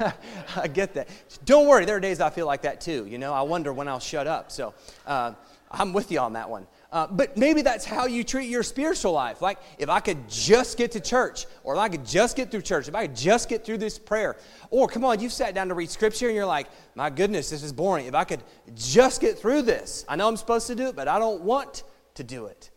I 0.56 0.68
get 0.68 0.94
that. 0.94 1.08
Don't 1.44 1.66
worry, 1.66 1.84
there 1.84 1.96
are 1.96 2.00
days 2.00 2.20
I 2.20 2.30
feel 2.30 2.46
like 2.46 2.62
that 2.62 2.80
too. 2.80 3.06
You 3.06 3.18
know, 3.18 3.32
I 3.32 3.42
wonder 3.42 3.72
when 3.72 3.88
I'll 3.88 4.00
shut 4.00 4.26
up. 4.28 4.52
So 4.52 4.72
uh, 5.06 5.32
I'm 5.70 5.92
with 5.92 6.12
you 6.12 6.20
on 6.20 6.34
that 6.34 6.48
one. 6.48 6.68
Uh, 6.92 7.08
but 7.08 7.36
maybe 7.36 7.60
that's 7.60 7.84
how 7.84 8.06
you 8.06 8.22
treat 8.22 8.48
your 8.48 8.62
spiritual 8.62 9.10
life. 9.10 9.42
Like, 9.42 9.58
if 9.78 9.88
I 9.88 9.98
could 9.98 10.28
just 10.28 10.78
get 10.78 10.92
to 10.92 11.00
church, 11.00 11.46
or 11.64 11.74
if 11.74 11.80
I 11.80 11.88
could 11.88 12.06
just 12.06 12.36
get 12.36 12.52
through 12.52 12.62
church, 12.62 12.86
if 12.86 12.94
I 12.94 13.08
could 13.08 13.16
just 13.16 13.48
get 13.48 13.64
through 13.64 13.78
this 13.78 13.98
prayer, 13.98 14.36
or 14.70 14.86
come 14.86 15.04
on, 15.04 15.18
you've 15.18 15.32
sat 15.32 15.56
down 15.56 15.66
to 15.68 15.74
read 15.74 15.90
scripture 15.90 16.28
and 16.28 16.36
you're 16.36 16.46
like, 16.46 16.68
my 16.94 17.10
goodness, 17.10 17.50
this 17.50 17.64
is 17.64 17.72
boring. 17.72 18.06
If 18.06 18.14
I 18.14 18.22
could 18.22 18.44
just 18.76 19.20
get 19.20 19.36
through 19.36 19.62
this, 19.62 20.04
I 20.08 20.14
know 20.14 20.28
I'm 20.28 20.36
supposed 20.36 20.68
to 20.68 20.76
do 20.76 20.86
it, 20.86 20.94
but 20.94 21.08
I 21.08 21.18
don't 21.18 21.42
want 21.42 21.82
to 22.14 22.22
do 22.22 22.46
it. 22.46 22.70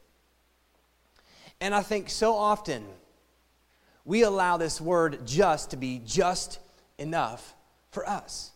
And 1.61 1.75
I 1.75 1.83
think 1.83 2.09
so 2.09 2.33
often 2.33 2.83
we 4.07 4.23
allow 4.23 4.55
this 4.55 4.79
word 4.79 5.27
just 5.27 5.71
to 5.71 5.77
be 5.77 6.01
just 6.05 6.59
enough 6.97 7.53
for 7.91 8.07
us. 8.07 8.51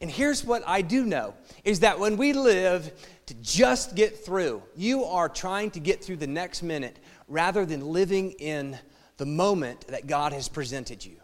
And 0.00 0.10
here's 0.10 0.44
what 0.44 0.64
I 0.66 0.82
do 0.82 1.06
know 1.06 1.34
is 1.64 1.80
that 1.80 2.00
when 2.00 2.16
we 2.16 2.32
live 2.32 2.90
to 3.26 3.34
just 3.34 3.94
get 3.94 4.24
through, 4.24 4.62
you 4.74 5.04
are 5.04 5.28
trying 5.28 5.70
to 5.70 5.80
get 5.80 6.04
through 6.04 6.16
the 6.16 6.26
next 6.26 6.64
minute 6.64 6.98
rather 7.28 7.64
than 7.64 7.92
living 7.92 8.32
in 8.32 8.76
the 9.18 9.24
moment 9.24 9.86
that 9.86 10.08
God 10.08 10.32
has 10.32 10.48
presented 10.48 11.02
you. 11.02 11.16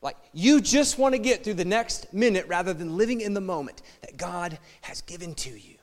Like, 0.00 0.16
you 0.32 0.60
just 0.60 0.96
want 0.96 1.14
to 1.14 1.18
get 1.18 1.42
through 1.42 1.54
the 1.54 1.64
next 1.64 2.14
minute 2.14 2.46
rather 2.46 2.72
than 2.72 2.96
living 2.96 3.20
in 3.20 3.34
the 3.34 3.40
moment 3.40 3.82
that 4.02 4.16
God 4.16 4.58
has 4.82 5.00
given 5.02 5.34
to 5.34 5.50
you 5.50 5.76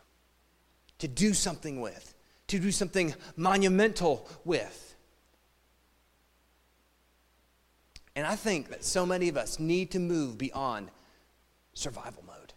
to 1.00 1.08
do 1.10 1.34
something 1.34 1.82
with, 1.82 2.14
to 2.48 2.60
do 2.60 2.72
something 2.72 3.14
monumental 3.36 4.30
with. 4.46 4.91
And 8.16 8.28
I 8.28 8.36
think 8.36 8.70
that 8.70 8.84
so 8.84 9.06
many 9.06 9.30
of 9.30 9.38
us 9.38 9.60
need 9.60 9.92
to 9.92 10.00
move 10.00 10.38
beyond 10.38 10.92
survival 11.74 12.24
mode. 12.28 12.54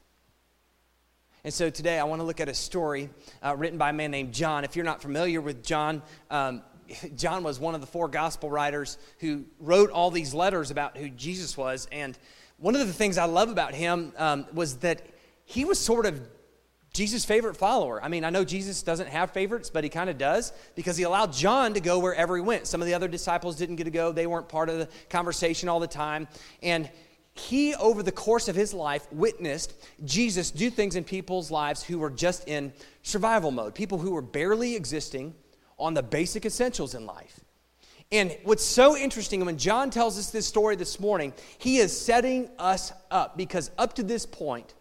And 1.44 1.52
so 1.52 1.70
today 1.70 1.98
I 1.98 2.04
want 2.04 2.20
to 2.20 2.24
look 2.24 2.40
at 2.40 2.48
a 2.48 2.54
story 2.54 3.10
uh, 3.42 3.54
written 3.56 3.78
by 3.78 3.90
a 3.90 3.92
man 3.92 4.10
named 4.10 4.32
John. 4.32 4.64
If 4.64 4.74
you're 4.76 4.84
not 4.84 5.02
familiar 5.02 5.40
with 5.40 5.62
John, 5.62 6.02
um, 6.30 6.62
John 7.16 7.44
was 7.44 7.60
one 7.60 7.74
of 7.74 7.80
the 7.80 7.86
four 7.86 8.08
gospel 8.08 8.50
writers 8.50 8.98
who 9.20 9.44
wrote 9.60 9.90
all 9.90 10.10
these 10.10 10.34
letters 10.34 10.70
about 10.70 10.96
who 10.96 11.08
Jesus 11.10 11.56
was. 11.56 11.86
And 11.92 12.18
one 12.56 12.74
of 12.74 12.86
the 12.86 12.92
things 12.92 13.18
I 13.18 13.26
love 13.26 13.50
about 13.50 13.74
him 13.74 14.12
um, 14.16 14.46
was 14.52 14.78
that 14.78 15.02
he 15.44 15.64
was 15.64 15.78
sort 15.78 16.06
of 16.06 16.20
Jesus' 16.94 17.24
favorite 17.24 17.56
follower. 17.56 18.02
I 18.02 18.08
mean, 18.08 18.24
I 18.24 18.30
know 18.30 18.44
Jesus 18.44 18.82
doesn't 18.82 19.08
have 19.08 19.32
favorites, 19.32 19.68
but 19.68 19.82
he 19.82 19.90
kind 19.90 20.08
of 20.08 20.16
does 20.16 20.52
because 20.76 20.96
he 20.96 21.02
allowed 21.02 21.32
John 21.32 21.74
to 21.74 21.80
go 21.80 21.98
wherever 21.98 22.36
he 22.36 22.42
went. 22.42 22.68
Some 22.68 22.80
of 22.80 22.86
the 22.86 22.94
other 22.94 23.08
disciples 23.08 23.56
didn't 23.56 23.76
get 23.76 23.84
to 23.84 23.90
go, 23.90 24.12
they 24.12 24.28
weren't 24.28 24.48
part 24.48 24.68
of 24.68 24.78
the 24.78 24.88
conversation 25.10 25.68
all 25.68 25.80
the 25.80 25.88
time. 25.88 26.28
And 26.62 26.88
he, 27.34 27.74
over 27.74 28.04
the 28.04 28.12
course 28.12 28.46
of 28.46 28.54
his 28.54 28.72
life, 28.72 29.12
witnessed 29.12 29.74
Jesus 30.04 30.52
do 30.52 30.70
things 30.70 30.94
in 30.94 31.02
people's 31.02 31.50
lives 31.50 31.82
who 31.82 31.98
were 31.98 32.10
just 32.10 32.46
in 32.46 32.72
survival 33.02 33.50
mode, 33.50 33.74
people 33.74 33.98
who 33.98 34.12
were 34.12 34.22
barely 34.22 34.76
existing 34.76 35.34
on 35.76 35.94
the 35.94 36.02
basic 36.02 36.46
essentials 36.46 36.94
in 36.94 37.06
life. 37.06 37.40
And 38.12 38.36
what's 38.44 38.64
so 38.64 38.96
interesting, 38.96 39.44
when 39.44 39.58
John 39.58 39.90
tells 39.90 40.16
us 40.16 40.30
this 40.30 40.46
story 40.46 40.76
this 40.76 41.00
morning, 41.00 41.32
he 41.58 41.78
is 41.78 41.98
setting 41.98 42.48
us 42.56 42.92
up 43.10 43.36
because 43.36 43.72
up 43.78 43.94
to 43.94 44.04
this 44.04 44.24
point, 44.26 44.74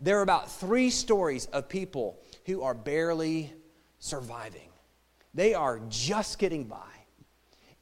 there 0.00 0.18
are 0.18 0.22
about 0.22 0.50
three 0.50 0.90
stories 0.90 1.46
of 1.46 1.68
people 1.68 2.18
who 2.46 2.62
are 2.62 2.74
barely 2.74 3.52
surviving. 3.98 4.68
They 5.34 5.54
are 5.54 5.80
just 5.88 6.38
getting 6.38 6.64
by. 6.64 6.86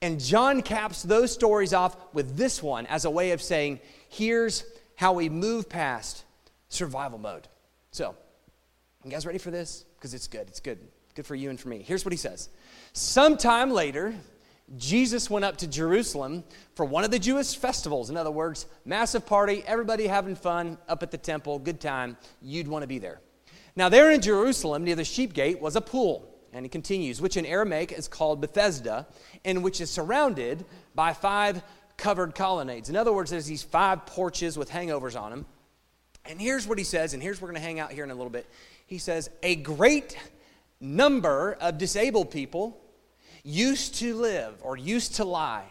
And 0.00 0.20
John 0.20 0.62
caps 0.62 1.02
those 1.02 1.32
stories 1.32 1.72
off 1.72 1.96
with 2.12 2.37
this 2.37 2.62
one 2.62 2.87
as 2.87 3.04
a 3.04 3.10
way 3.10 3.32
of 3.32 3.42
saying, 3.42 3.80
here's 4.08 4.64
how 4.96 5.12
we 5.12 5.28
move 5.28 5.68
past 5.68 6.25
survival 6.68 7.18
mode. 7.18 7.48
So, 7.90 8.14
you 9.04 9.10
guys 9.10 9.26
ready 9.26 9.38
for 9.38 9.50
this? 9.50 9.84
Because 9.96 10.14
it's 10.14 10.28
good. 10.28 10.48
It's 10.48 10.60
good. 10.60 10.78
Good 11.14 11.26
for 11.26 11.34
you 11.34 11.50
and 11.50 11.58
for 11.58 11.68
me. 11.68 11.82
Here's 11.82 12.04
what 12.04 12.12
he 12.12 12.18
says 12.18 12.48
Sometime 12.92 13.70
later, 13.70 14.14
Jesus 14.76 15.30
went 15.30 15.44
up 15.44 15.56
to 15.58 15.66
Jerusalem 15.66 16.44
for 16.75 16.84
one 16.84 17.04
of 17.04 17.10
the 17.10 17.18
Jewish 17.18 17.56
festivals. 17.56 18.10
In 18.10 18.16
other 18.16 18.30
words, 18.30 18.66
massive 18.84 19.25
party, 19.25 19.62
everybody 19.66 20.06
having 20.06 20.37
fun 20.37 20.76
up 20.88 21.02
at 21.02 21.10
the 21.10 21.18
temple, 21.18 21.58
good 21.58 21.80
time. 21.80 22.16
You'd 22.42 22.68
want 22.68 22.82
to 22.82 22.87
be 22.87 22.98
there. 22.98 23.20
Now, 23.76 23.88
there 23.88 24.10
in 24.10 24.20
Jerusalem, 24.20 24.84
near 24.84 24.96
the 24.96 25.04
sheep 25.04 25.32
gate, 25.32 25.60
was 25.60 25.76
a 25.76 25.80
pool. 25.80 26.34
And 26.52 26.64
he 26.64 26.68
continues, 26.68 27.20
which 27.20 27.37
in 27.37 27.46
Aramaic 27.46 27.92
is 27.92 28.08
called 28.08 28.40
Bethesda, 28.40 29.06
and 29.44 29.62
which 29.62 29.80
is 29.80 29.90
surrounded 29.90 30.64
by 30.94 31.12
five 31.12 31.62
covered 31.96 32.34
colonnades. 32.34 32.88
In 32.88 32.96
other 32.96 33.12
words, 33.12 33.30
there's 33.30 33.46
these 33.46 33.62
five 33.62 34.06
porches 34.06 34.56
with 34.56 34.70
hangovers 34.70 35.20
on 35.20 35.30
them. 35.30 35.46
And 36.25 36.40
here's 36.40 36.66
what 36.66 36.78
he 36.78 36.84
says, 36.84 37.14
and 37.14 37.22
here's 37.22 37.40
we're 37.40 37.48
going 37.48 37.60
to 37.60 37.66
hang 37.66 37.80
out 37.80 37.92
here 37.92 38.04
in 38.04 38.10
a 38.10 38.14
little 38.14 38.30
bit. 38.30 38.46
He 38.87 38.98
says, 38.98 39.30
A 39.42 39.56
great 39.56 40.16
number 40.80 41.56
of 41.60 41.78
disabled 41.78 42.30
people 42.30 42.80
used 43.49 43.95
to 43.95 44.14
live 44.14 44.55
or 44.61 44.76
used 44.76 45.17
to 45.17 45.25
lie 45.25 45.64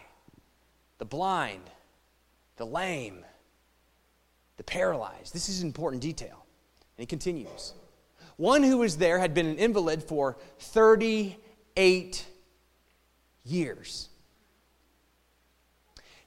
the 0.98 1.04
blind, 1.04 1.62
the 2.56 2.66
lame, 2.66 3.24
the 4.56 4.64
paralyzed. 4.64 5.32
This 5.32 5.48
is 5.48 5.62
important 5.62 6.02
detail. 6.02 6.44
And 6.96 7.02
he 7.02 7.06
continues. 7.06 7.74
One 8.36 8.64
who 8.64 8.78
was 8.78 8.96
there 8.96 9.20
had 9.20 9.32
been 9.32 9.46
an 9.46 9.58
invalid 9.58 10.02
for 10.02 10.36
38 10.58 12.26
years. 13.44 14.08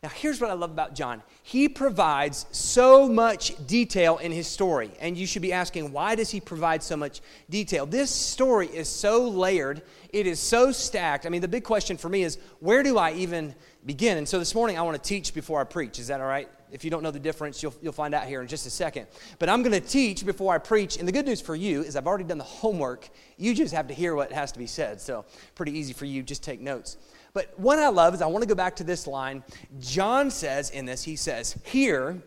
Now, 0.04 0.10
here's 0.10 0.42
what 0.42 0.50
I 0.50 0.54
love 0.54 0.72
about 0.72 0.96
John. 0.96 1.22
He 1.44 1.70
provides 1.70 2.48
so 2.50 3.08
much 3.08 3.54
detail 3.68 4.18
in 4.18 4.32
his 4.32 4.48
story. 4.48 4.90
And 5.00 5.16
you 5.16 5.28
should 5.28 5.44
be 5.44 5.54
asking, 5.54 5.92
why 5.92 6.16
does 6.16 6.32
he 6.32 6.42
provide 6.42 6.82
so 6.82 6.98
much 6.98 7.22
detail? 7.52 7.86
This 7.86 8.10
story 8.10 8.66
is 8.66 8.90
so 8.90 9.30
layered, 9.30 9.84
it 10.12 10.26
is 10.26 10.40
so 10.40 10.72
stacked. 10.72 11.28
I 11.28 11.30
mean, 11.30 11.42
the 11.42 11.48
big 11.48 11.64
question 11.64 11.98
for 11.98 12.10
me 12.10 12.24
is, 12.24 12.40
where 12.62 12.82
do 12.82 12.98
I 12.98 13.12
even 13.14 13.54
begin? 13.86 14.18
And 14.18 14.28
so 14.28 14.40
this 14.40 14.56
morning, 14.56 14.76
I 14.80 14.82
want 14.82 14.96
to 14.96 15.08
teach 15.08 15.36
before 15.36 15.62
I 15.62 15.66
preach. 15.66 16.00
Is 16.00 16.08
that 16.08 16.20
all 16.20 16.26
right? 16.26 16.50
If 16.72 16.84
you 16.84 16.90
don't 16.90 17.04
know 17.04 17.12
the 17.12 17.20
difference, 17.20 17.62
you'll, 17.62 17.76
you'll 17.80 17.94
find 17.94 18.16
out 18.16 18.26
here 18.26 18.42
in 18.42 18.48
just 18.48 18.66
a 18.66 18.72
second. 18.72 19.06
But 19.38 19.50
I'm 19.50 19.62
going 19.62 19.80
to 19.80 19.88
teach 19.88 20.26
before 20.26 20.52
I 20.52 20.58
preach. 20.58 20.98
And 20.98 21.08
the 21.08 21.12
good 21.12 21.28
news 21.28 21.42
for 21.42 21.56
you 21.56 21.84
is 21.84 21.96
I've 21.96 22.08
already 22.08 22.24
done 22.24 22.40
the 22.40 22.44
homework. 22.44 23.08
You 23.38 23.54
just 23.54 23.72
have 23.76 23.88
to 23.90 23.94
hear 23.94 24.16
what 24.16 24.32
has 24.32 24.52
to 24.54 24.58
be 24.58 24.68
said. 24.68 25.00
So, 25.00 25.26
pretty 25.54 25.78
easy 25.78 25.94
for 25.94 26.06
you. 26.06 26.24
Just 26.24 26.42
take 26.42 26.60
notes. 26.60 26.98
But 27.34 27.58
what 27.58 27.80
I 27.80 27.88
love 27.88 28.14
is 28.14 28.22
I 28.22 28.28
want 28.28 28.44
to 28.44 28.48
go 28.48 28.56
back 28.56 28.76
to 28.78 28.84
this 28.84 29.08
line. 29.08 29.44
John 29.80 30.32
says 30.32 30.70
in 30.70 30.86
this, 30.86 31.04
he 31.04 31.16
says, 31.16 31.58
Here, 31.66 32.22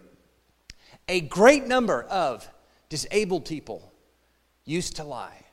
a 1.08 1.20
great 1.20 1.66
number 1.66 2.04
of 2.04 2.48
disabled 2.88 3.44
people 3.44 3.92
used 4.64 4.96
to 4.96 5.04
lie. 5.04 5.44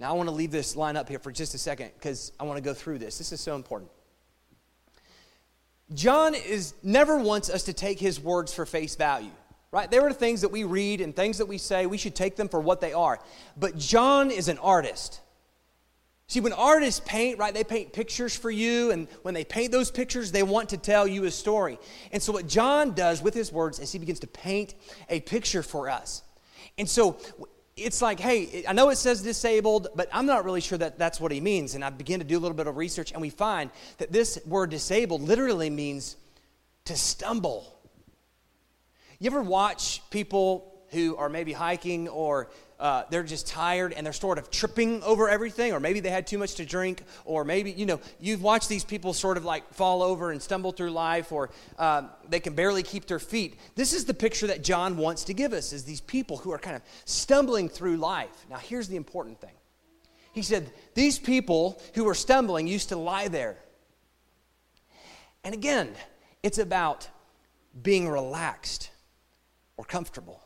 Now, 0.00 0.10
I 0.10 0.12
want 0.14 0.28
to 0.28 0.34
leave 0.34 0.50
this 0.50 0.74
line 0.74 0.96
up 0.96 1.08
here 1.08 1.20
for 1.20 1.30
just 1.30 1.54
a 1.54 1.58
second 1.58 1.92
because 1.94 2.32
I 2.40 2.44
want 2.44 2.56
to 2.56 2.62
go 2.62 2.74
through 2.74 2.98
this. 2.98 3.16
This 3.18 3.30
is 3.32 3.40
so 3.40 3.54
important. 3.54 3.90
John 5.92 6.34
is 6.34 6.74
never 6.82 7.18
wants 7.18 7.50
us 7.50 7.64
to 7.64 7.72
take 7.72 8.00
his 8.00 8.18
words 8.18 8.52
for 8.52 8.66
face 8.66 8.96
value, 8.96 9.30
right? 9.70 9.88
There 9.90 10.04
are 10.06 10.12
things 10.12 10.40
that 10.40 10.50
we 10.50 10.64
read 10.64 11.00
and 11.00 11.14
things 11.14 11.38
that 11.38 11.46
we 11.46 11.58
say, 11.58 11.86
we 11.86 11.98
should 11.98 12.14
take 12.14 12.36
them 12.36 12.48
for 12.48 12.58
what 12.58 12.80
they 12.80 12.92
are. 12.92 13.20
But 13.56 13.76
John 13.78 14.30
is 14.30 14.48
an 14.48 14.58
artist. 14.58 15.20
See, 16.26 16.40
when 16.40 16.54
artists 16.54 17.02
paint, 17.04 17.38
right, 17.38 17.52
they 17.52 17.64
paint 17.64 17.92
pictures 17.92 18.34
for 18.34 18.50
you, 18.50 18.90
and 18.90 19.08
when 19.22 19.34
they 19.34 19.44
paint 19.44 19.72
those 19.72 19.90
pictures, 19.90 20.32
they 20.32 20.42
want 20.42 20.70
to 20.70 20.78
tell 20.78 21.06
you 21.06 21.24
a 21.24 21.30
story. 21.30 21.78
And 22.12 22.22
so, 22.22 22.32
what 22.32 22.46
John 22.46 22.92
does 22.92 23.22
with 23.22 23.34
his 23.34 23.52
words 23.52 23.78
is 23.78 23.92
he 23.92 23.98
begins 23.98 24.20
to 24.20 24.26
paint 24.26 24.74
a 25.10 25.20
picture 25.20 25.62
for 25.62 25.90
us. 25.90 26.22
And 26.78 26.88
so, 26.88 27.18
it's 27.76 28.00
like, 28.00 28.20
hey, 28.20 28.64
I 28.66 28.72
know 28.72 28.88
it 28.88 28.96
says 28.96 29.22
disabled, 29.22 29.88
but 29.94 30.08
I'm 30.12 30.26
not 30.26 30.44
really 30.44 30.60
sure 30.60 30.78
that 30.78 30.98
that's 30.98 31.20
what 31.20 31.30
he 31.30 31.40
means. 31.40 31.74
And 31.74 31.84
I 31.84 31.90
begin 31.90 32.20
to 32.20 32.26
do 32.26 32.38
a 32.38 32.40
little 32.40 32.56
bit 32.56 32.68
of 32.68 32.76
research, 32.76 33.12
and 33.12 33.20
we 33.20 33.30
find 33.30 33.70
that 33.98 34.10
this 34.10 34.38
word 34.46 34.70
disabled 34.70 35.22
literally 35.22 35.70
means 35.70 36.16
to 36.86 36.96
stumble. 36.96 37.70
You 39.18 39.30
ever 39.30 39.42
watch 39.42 40.02
people 40.10 40.72
who 40.90 41.16
are 41.16 41.28
maybe 41.28 41.52
hiking 41.52 42.08
or 42.08 42.50
uh, 42.84 43.02
they're 43.08 43.22
just 43.22 43.46
tired 43.46 43.94
and 43.94 44.04
they're 44.04 44.12
sort 44.12 44.36
of 44.36 44.50
tripping 44.50 45.02
over 45.04 45.30
everything, 45.30 45.72
or 45.72 45.80
maybe 45.80 46.00
they 46.00 46.10
had 46.10 46.26
too 46.26 46.36
much 46.36 46.56
to 46.56 46.66
drink, 46.66 47.02
or 47.24 47.42
maybe, 47.42 47.70
you 47.72 47.86
know, 47.86 47.98
you've 48.20 48.42
watched 48.42 48.68
these 48.68 48.84
people 48.84 49.14
sort 49.14 49.38
of 49.38 49.44
like 49.46 49.72
fall 49.72 50.02
over 50.02 50.32
and 50.32 50.42
stumble 50.42 50.70
through 50.70 50.90
life, 50.90 51.32
or 51.32 51.48
um, 51.78 52.10
they 52.28 52.40
can 52.40 52.54
barely 52.54 52.82
keep 52.82 53.06
their 53.06 53.18
feet. 53.18 53.58
This 53.74 53.94
is 53.94 54.04
the 54.04 54.12
picture 54.12 54.48
that 54.48 54.62
John 54.62 54.98
wants 54.98 55.24
to 55.24 55.32
give 55.32 55.54
us, 55.54 55.72
is 55.72 55.84
these 55.84 56.02
people 56.02 56.36
who 56.36 56.52
are 56.52 56.58
kind 56.58 56.76
of 56.76 56.82
stumbling 57.06 57.70
through 57.70 57.96
life. 57.96 58.44
Now, 58.50 58.58
here's 58.58 58.86
the 58.86 58.96
important 58.96 59.40
thing. 59.40 59.54
He 60.34 60.42
said, 60.42 60.70
These 60.92 61.18
people 61.18 61.80
who 61.94 62.04
were 62.04 62.14
stumbling 62.14 62.66
used 62.66 62.90
to 62.90 62.96
lie 62.96 63.28
there. 63.28 63.56
And 65.42 65.54
again, 65.54 65.94
it's 66.42 66.58
about 66.58 67.08
being 67.82 68.10
relaxed 68.10 68.90
or 69.78 69.86
comfortable. 69.86 70.43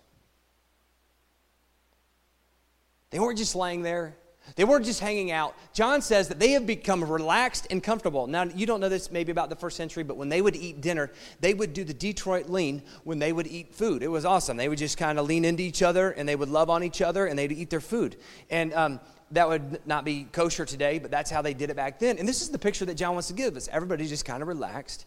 They 3.11 3.19
weren't 3.19 3.39
just 3.39 3.55
laying 3.55 3.83
there. 3.83 4.17
They 4.57 4.65
weren't 4.65 4.85
just 4.85 5.01
hanging 5.01 5.31
out. 5.31 5.55
John 5.73 6.01
says 6.01 6.29
that 6.29 6.39
they 6.39 6.53
have 6.53 6.67
become 6.67 7.05
relaxed 7.05 7.67
and 7.71 7.83
comfortable. 7.83 8.27
Now, 8.27 8.45
you 8.45 8.67
don't 8.67 8.81
know 8.81 8.89
this 8.89 9.11
maybe 9.11 9.31
about 9.31 9.51
the 9.51 9.57
first 9.57 9.77
century, 9.77 10.05
but 10.05 10.17
when 10.17 10.29
they 10.29 10.41
would 10.41 10.57
eat 10.57 10.81
dinner, 10.81 11.11
they 11.41 11.55
would 11.55 11.75
do 11.75 11.85
the 11.85 11.95
Detroit 11.95 12.49
lean 12.49 12.83
when 13.05 13.19
they 13.19 13.33
would 13.33 13.47
eat 13.47 13.75
food. 13.75 14.03
It 14.03 14.09
was 14.09 14.25
awesome. 14.25 14.57
They 14.57 14.69
would 14.69 14.79
just 14.79 14.97
kind 14.97 15.19
of 15.19 15.27
lean 15.27 15.45
into 15.45 15.63
each 15.63 15.83
other 15.83 16.11
and 16.11 16.29
they 16.29 16.37
would 16.37 16.49
love 16.49 16.71
on 16.71 16.83
each 16.83 17.03
other 17.03 17.27
and 17.27 17.39
they'd 17.39 17.53
eat 17.53 17.71
their 17.71 17.81
food. 17.81 18.17
And 18.51 18.73
um, 18.73 19.01
that 19.33 19.49
would 19.49 19.87
not 19.87 20.05
be 20.05 20.25
kosher 20.33 20.65
today, 20.65 20.99
but 20.99 21.11
that's 21.11 21.31
how 21.31 21.43
they 21.43 21.55
did 21.55 21.71
it 21.71 21.77
back 21.77 21.99
then. 21.99 22.19
And 22.19 22.27
this 22.27 22.41
is 22.41 22.49
the 22.49 22.59
picture 22.59 22.87
that 22.87 22.95
John 22.95 23.13
wants 23.13 23.29
to 23.29 23.35
give 23.35 23.57
us. 23.57 23.69
Everybody's 23.71 24.09
just 24.09 24.25
kind 24.25 24.43
of 24.43 24.49
relaxed 24.49 25.05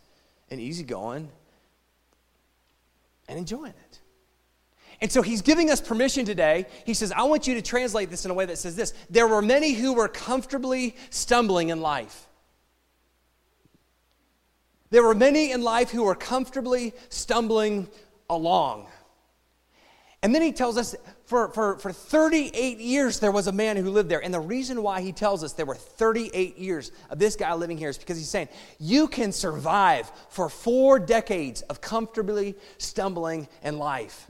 and 0.51 0.59
easygoing 0.59 1.29
and 3.27 3.39
enjoying 3.39 3.73
it. 3.73 3.90
And 5.01 5.11
so 5.11 5.23
he's 5.23 5.41
giving 5.41 5.71
us 5.71 5.81
permission 5.81 6.25
today. 6.25 6.67
He 6.85 6.93
says, 6.93 7.11
I 7.11 7.23
want 7.23 7.47
you 7.47 7.55
to 7.55 7.61
translate 7.61 8.11
this 8.11 8.23
in 8.23 8.31
a 8.31 8.33
way 8.35 8.45
that 8.45 8.57
says 8.57 8.75
this 8.75 8.93
There 9.09 9.27
were 9.27 9.41
many 9.41 9.73
who 9.73 9.93
were 9.93 10.07
comfortably 10.07 10.95
stumbling 11.09 11.69
in 11.69 11.81
life. 11.81 12.27
There 14.91 15.03
were 15.03 15.15
many 15.15 15.51
in 15.51 15.61
life 15.61 15.89
who 15.89 16.03
were 16.03 16.15
comfortably 16.15 16.93
stumbling 17.09 17.87
along. 18.29 18.87
And 20.23 20.35
then 20.35 20.43
he 20.43 20.51
tells 20.51 20.77
us 20.77 20.95
for, 21.25 21.47
for, 21.49 21.79
for 21.79 21.91
38 21.91 22.77
years 22.77 23.19
there 23.19 23.31
was 23.31 23.47
a 23.47 23.51
man 23.51 23.77
who 23.77 23.89
lived 23.89 24.09
there. 24.09 24.23
And 24.23 24.31
the 24.31 24.39
reason 24.39 24.83
why 24.83 25.01
he 25.01 25.11
tells 25.11 25.43
us 25.43 25.53
there 25.53 25.65
were 25.65 25.75
38 25.75 26.57
years 26.57 26.91
of 27.09 27.17
this 27.17 27.35
guy 27.35 27.51
living 27.55 27.77
here 27.77 27.89
is 27.89 27.97
because 27.97 28.17
he's 28.17 28.29
saying 28.29 28.49
you 28.79 29.07
can 29.07 29.31
survive 29.31 30.11
for 30.29 30.47
four 30.47 30.99
decades 30.99 31.63
of 31.63 31.81
comfortably 31.81 32.55
stumbling 32.77 33.47
in 33.63 33.79
life. 33.79 34.29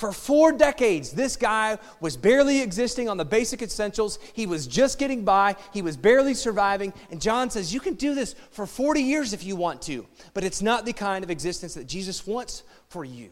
For 0.00 0.12
four 0.12 0.52
decades, 0.52 1.12
this 1.12 1.36
guy 1.36 1.76
was 2.00 2.16
barely 2.16 2.62
existing 2.62 3.10
on 3.10 3.18
the 3.18 3.24
basic 3.26 3.60
essentials. 3.60 4.18
He 4.32 4.46
was 4.46 4.66
just 4.66 4.98
getting 4.98 5.26
by. 5.26 5.56
He 5.74 5.82
was 5.82 5.98
barely 5.98 6.32
surviving. 6.32 6.94
And 7.10 7.20
John 7.20 7.50
says, 7.50 7.74
You 7.74 7.80
can 7.80 7.96
do 7.96 8.14
this 8.14 8.34
for 8.50 8.64
40 8.64 9.02
years 9.02 9.34
if 9.34 9.44
you 9.44 9.56
want 9.56 9.82
to, 9.82 10.06
but 10.32 10.42
it's 10.42 10.62
not 10.62 10.86
the 10.86 10.94
kind 10.94 11.22
of 11.22 11.30
existence 11.30 11.74
that 11.74 11.86
Jesus 11.86 12.26
wants 12.26 12.62
for 12.88 13.04
you. 13.04 13.28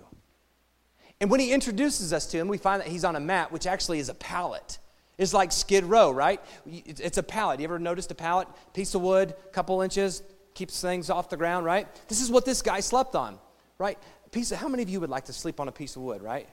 And 1.22 1.30
when 1.30 1.40
he 1.40 1.52
introduces 1.52 2.12
us 2.12 2.26
to 2.26 2.37
him, 2.37 2.48
we 2.48 2.58
find 2.58 2.82
that 2.82 2.88
he's 2.88 3.02
on 3.02 3.16
a 3.16 3.20
mat, 3.20 3.50
which 3.50 3.66
actually 3.66 3.98
is 3.98 4.10
a 4.10 4.14
pallet. 4.14 4.78
It's 5.16 5.32
like 5.32 5.52
Skid 5.52 5.84
Row, 5.84 6.10
right? 6.10 6.38
It's 6.66 7.16
a 7.16 7.22
pallet. 7.22 7.60
You 7.60 7.64
ever 7.64 7.78
noticed 7.78 8.10
a 8.10 8.14
pallet? 8.14 8.46
Piece 8.75 8.94
of 8.94 9.00
wood, 9.00 9.34
couple 9.52 9.80
inches, 9.80 10.22
keeps 10.52 10.82
things 10.82 11.08
off 11.08 11.30
the 11.30 11.38
ground, 11.38 11.64
right? 11.64 11.88
This 12.08 12.20
is 12.20 12.30
what 12.30 12.44
this 12.44 12.60
guy 12.60 12.80
slept 12.80 13.14
on, 13.14 13.38
right? 13.78 13.96
piece 14.32 14.52
of, 14.52 14.58
how 14.58 14.68
many 14.68 14.82
of 14.82 14.90
you 14.90 15.00
would 15.00 15.08
like 15.08 15.25
to 15.25 15.32
sleep 15.32 15.60
on 15.60 15.68
a 15.68 15.72
piece 15.72 15.96
of 15.96 16.02
wood, 16.02 16.22
right? 16.22 16.46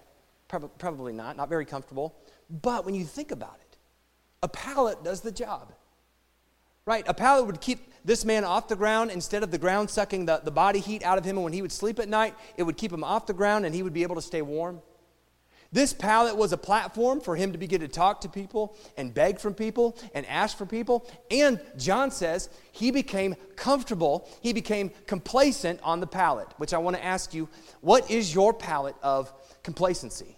Probably 0.48 1.14
not, 1.14 1.38
not 1.38 1.50
very 1.50 1.66
comfortable. 1.66 2.16
But 2.50 2.86
when 2.86 2.96
you 2.96 3.04
think 3.04 3.32
about 3.32 3.58
it, 3.62 3.78
a 4.44 4.48
pallet 4.48 5.04
does 5.04 5.22
the 5.22 5.32
job. 5.32 5.74
Right? 6.86 7.04
A 7.08 7.14
pallet 7.16 7.48
would 7.48 7.62
keep 7.62 7.92
this 8.04 8.24
man 8.24 8.44
off 8.44 8.68
the 8.68 8.76
ground 8.76 9.10
instead 9.10 9.42
of 9.42 9.50
the 9.50 9.58
ground 9.58 9.90
sucking 9.90 10.28
the, 10.28 10.40
the 10.44 10.52
body 10.52 10.80
heat 10.80 11.04
out 11.04 11.18
of 11.18 11.26
him. 11.26 11.38
And 11.38 11.44
when 11.44 11.54
he 11.54 11.64
would 11.64 11.72
sleep 11.72 12.00
at 12.00 12.08
night, 12.08 12.36
it 12.58 12.64
would 12.64 12.78
keep 12.78 12.94
him 12.94 13.04
off 13.04 13.26
the 13.26 13.34
ground 13.34 13.66
and 13.66 13.74
he 13.74 13.82
would 13.82 13.94
be 13.94 14.04
able 14.04 14.16
to 14.16 14.22
stay 14.22 14.44
warm. 14.44 14.82
This 15.72 15.92
pallet 15.92 16.38
was 16.38 16.54
a 16.54 16.58
platform 16.58 17.20
for 17.20 17.36
him 17.36 17.52
to 17.52 17.58
begin 17.58 17.82
to 17.82 17.90
talk 17.90 18.22
to 18.22 18.30
people 18.30 18.78
and 18.96 19.14
beg 19.14 19.40
from 19.40 19.54
people 19.54 19.98
and 20.14 20.26
ask 20.28 20.58
for 20.58 20.66
people. 20.66 21.06
And 21.30 21.60
John 21.76 22.12
says 22.12 22.50
he 22.72 22.92
became 22.92 23.36
comfortable, 23.58 24.30
he 24.42 24.54
became 24.54 24.92
complacent 25.06 25.82
on 25.84 26.00
the 26.00 26.08
pallet, 26.08 26.48
which 26.58 26.74
I 26.74 26.78
want 26.78 26.96
to 26.96 27.04
ask 27.04 27.34
you 27.34 27.50
what 27.82 28.10
is 28.10 28.34
your 28.34 28.54
pallet 28.54 28.96
of 29.04 29.34
complacency? 29.66 30.38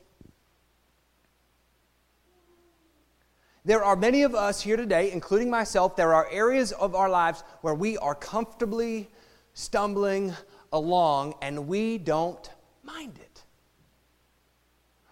There 3.66 3.84
are 3.84 3.98
many 3.98 4.24
of 4.24 4.34
us 4.34 4.62
here 4.62 4.78
today, 4.78 5.12
including 5.12 5.50
myself, 5.50 5.98
there 5.98 6.14
are 6.14 6.28
areas 6.32 6.72
of 6.72 6.96
our 6.96 7.10
lives 7.10 7.44
where 7.60 7.76
we 7.76 7.98
are 7.98 8.16
comfortably 8.16 9.10
stumbling 9.54 10.34
along 10.72 11.36
and 11.42 11.68
we 11.68 11.98
don't 11.98 12.50
mind 12.84 13.20
it. 13.20 13.44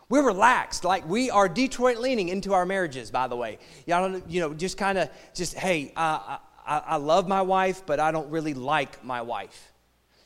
We're 0.08 0.26
relaxed, 0.26 0.86
like 0.86 1.06
we 1.10 1.30
are 1.30 1.50
Detroit 1.50 1.98
leaning 1.98 2.30
into 2.30 2.54
our 2.54 2.66
marriages, 2.66 3.12
by 3.12 3.28
the 3.28 3.36
way. 3.36 3.60
Y'all, 3.86 4.22
you 4.30 4.40
know, 4.40 4.54
just 4.54 4.78
kind 4.78 4.98
of, 4.98 5.10
just, 5.34 5.56
hey, 5.56 5.92
I, 5.98 6.40
I 6.66 6.96
love 6.96 7.28
my 7.28 7.42
wife, 7.42 7.86
but 7.86 8.00
I 8.00 8.12
don't 8.12 8.30
really 8.32 8.54
like 8.54 9.04
my 9.04 9.22
wife. 9.22 9.74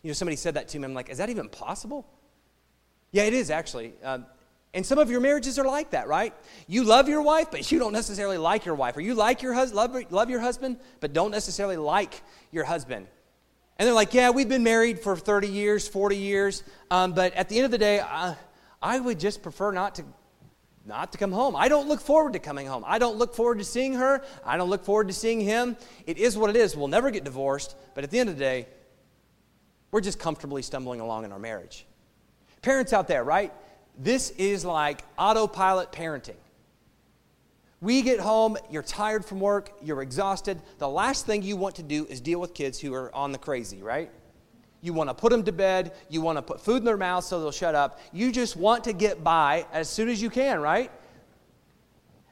You 0.04 0.10
know, 0.10 0.13
somebody 0.13 0.36
said 0.36 0.54
that 0.54 0.67
to 0.69 0.80
me. 0.80 0.86
I'm 0.86 0.93
like, 0.93 1.10
is 1.10 1.17
that 1.17 1.30
even 1.30 1.49
possible? 1.49 2.06
Yeah, 3.11 3.23
it 3.23 3.33
is 3.33 3.49
actually. 3.49 3.93
Uh, 4.03 4.19
and 4.73 4.85
some 4.85 4.99
of 4.99 5.09
your 5.09 5.19
marriages 5.19 5.57
are 5.57 5.65
like 5.65 5.91
that, 5.91 6.07
right? 6.07 6.33
You 6.67 6.83
love 6.83 7.09
your 7.09 7.23
wife, 7.23 7.47
but 7.49 7.71
you 7.71 7.79
don't 7.79 7.93
necessarily 7.93 8.37
like 8.37 8.65
your 8.65 8.75
wife. 8.75 8.95
Or 8.97 9.01
you 9.01 9.15
like 9.15 9.41
your 9.41 9.53
husband, 9.53 9.75
love, 9.75 10.11
love 10.11 10.29
your 10.29 10.39
husband, 10.39 10.77
but 10.99 11.11
don't 11.11 11.31
necessarily 11.31 11.77
like 11.77 12.21
your 12.51 12.65
husband. 12.65 13.07
And 13.77 13.87
they're 13.87 13.95
like, 13.95 14.13
yeah, 14.13 14.29
we've 14.29 14.49
been 14.49 14.63
married 14.63 14.99
for 14.99 15.15
30 15.15 15.47
years, 15.47 15.87
40 15.87 16.17
years, 16.17 16.63
um, 16.91 17.13
but 17.13 17.33
at 17.33 17.49
the 17.49 17.55
end 17.55 17.65
of 17.65 17.71
the 17.71 17.77
day, 17.77 17.99
I, 17.99 18.35
I 18.81 18.99
would 18.99 19.19
just 19.19 19.41
prefer 19.41 19.71
not 19.71 19.95
to 19.95 20.03
not 20.85 21.11
to 21.11 21.17
come 21.19 21.31
home. 21.31 21.55
I 21.55 21.67
don't 21.67 21.87
look 21.87 22.01
forward 22.01 22.33
to 22.33 22.39
coming 22.39 22.65
home. 22.65 22.83
I 22.87 22.97
don't 22.97 23.17
look 23.17 23.35
forward 23.35 23.59
to 23.59 23.63
seeing 23.63 23.93
her. 23.93 24.23
I 24.43 24.57
don't 24.57 24.69
look 24.69 24.83
forward 24.83 25.07
to 25.09 25.13
seeing 25.13 25.39
him. 25.39 25.77
It 26.07 26.17
is 26.17 26.35
what 26.35 26.49
it 26.49 26.55
is. 26.55 26.75
We'll 26.75 26.87
never 26.87 27.11
get 27.11 27.23
divorced, 27.23 27.75
but 27.93 28.03
at 28.03 28.09
the 28.09 28.17
end 28.17 28.29
of 28.29 28.37
the 28.37 28.43
day, 28.43 28.67
we're 29.91 30.01
just 30.01 30.19
comfortably 30.19 30.63
stumbling 30.63 30.99
along 30.99 31.25
in 31.25 31.31
our 31.31 31.37
marriage. 31.37 31.85
Parents 32.61 32.93
out 32.93 33.07
there, 33.07 33.23
right? 33.23 33.53
This 33.97 34.31
is 34.31 34.65
like 34.65 35.03
autopilot 35.17 35.91
parenting. 35.91 36.35
We 37.81 38.01
get 38.01 38.19
home, 38.19 38.57
you're 38.69 38.83
tired 38.83 39.23
from 39.23 39.39
work, 39.39 39.71
you're 39.81 40.01
exhausted. 40.01 40.61
The 40.79 40.89
last 40.89 41.25
thing 41.25 41.43
you 41.43 41.55
want 41.55 41.75
to 41.75 41.83
do 41.83 42.05
is 42.07 42.19
deal 42.19 42.39
with 42.39 42.53
kids 42.53 42.79
who 42.79 42.93
are 42.93 43.13
on 43.15 43.31
the 43.31 43.37
crazy, 43.37 43.81
right? 43.81 44.11
You 44.81 44.93
want 44.93 45.09
to 45.09 45.13
put 45.13 45.31
them 45.31 45.43
to 45.43 45.51
bed, 45.51 45.93
you 46.09 46.21
want 46.21 46.37
to 46.37 46.41
put 46.41 46.59
food 46.59 46.77
in 46.77 46.85
their 46.85 46.97
mouth 46.97 47.23
so 47.23 47.39
they'll 47.39 47.51
shut 47.51 47.75
up. 47.75 47.99
You 48.11 48.31
just 48.31 48.57
want 48.57 48.83
to 48.85 48.93
get 48.93 49.23
by 49.23 49.65
as 49.71 49.89
soon 49.89 50.09
as 50.09 50.21
you 50.21 50.29
can, 50.29 50.59
right? 50.59 50.91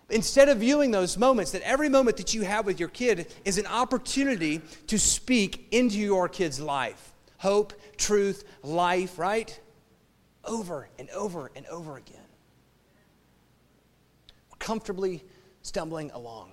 Instead 0.09 0.47
of 0.47 0.59
viewing 0.59 0.91
those 0.91 1.17
moments, 1.17 1.51
that 1.51 1.61
every 1.63 1.89
moment 1.89 2.15
that 2.17 2.33
you 2.33 2.43
have 2.43 2.65
with 2.65 2.79
your 2.79 2.89
kid 2.89 3.33
is 3.43 3.57
an 3.57 3.65
opportunity 3.65 4.61
to 4.87 4.97
speak 4.97 5.67
into 5.71 5.97
your 5.97 6.29
kid's 6.29 6.59
life 6.59 7.13
hope, 7.39 7.71
truth, 7.97 8.43
life, 8.63 9.19
right? 9.19 9.59
Over 10.47 10.89
and 10.97 11.09
over 11.11 11.51
and 11.55 11.65
over 11.67 11.97
again. 11.97 12.17
We're 14.49 14.57
comfortably 14.57 15.23
stumbling 15.61 16.11
along. 16.11 16.51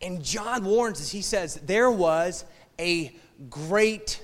And 0.00 0.22
John 0.22 0.64
warns 0.64 1.00
us, 1.00 1.10
he 1.10 1.22
says, 1.22 1.56
there 1.64 1.90
was 1.90 2.44
a 2.78 3.14
great 3.50 4.22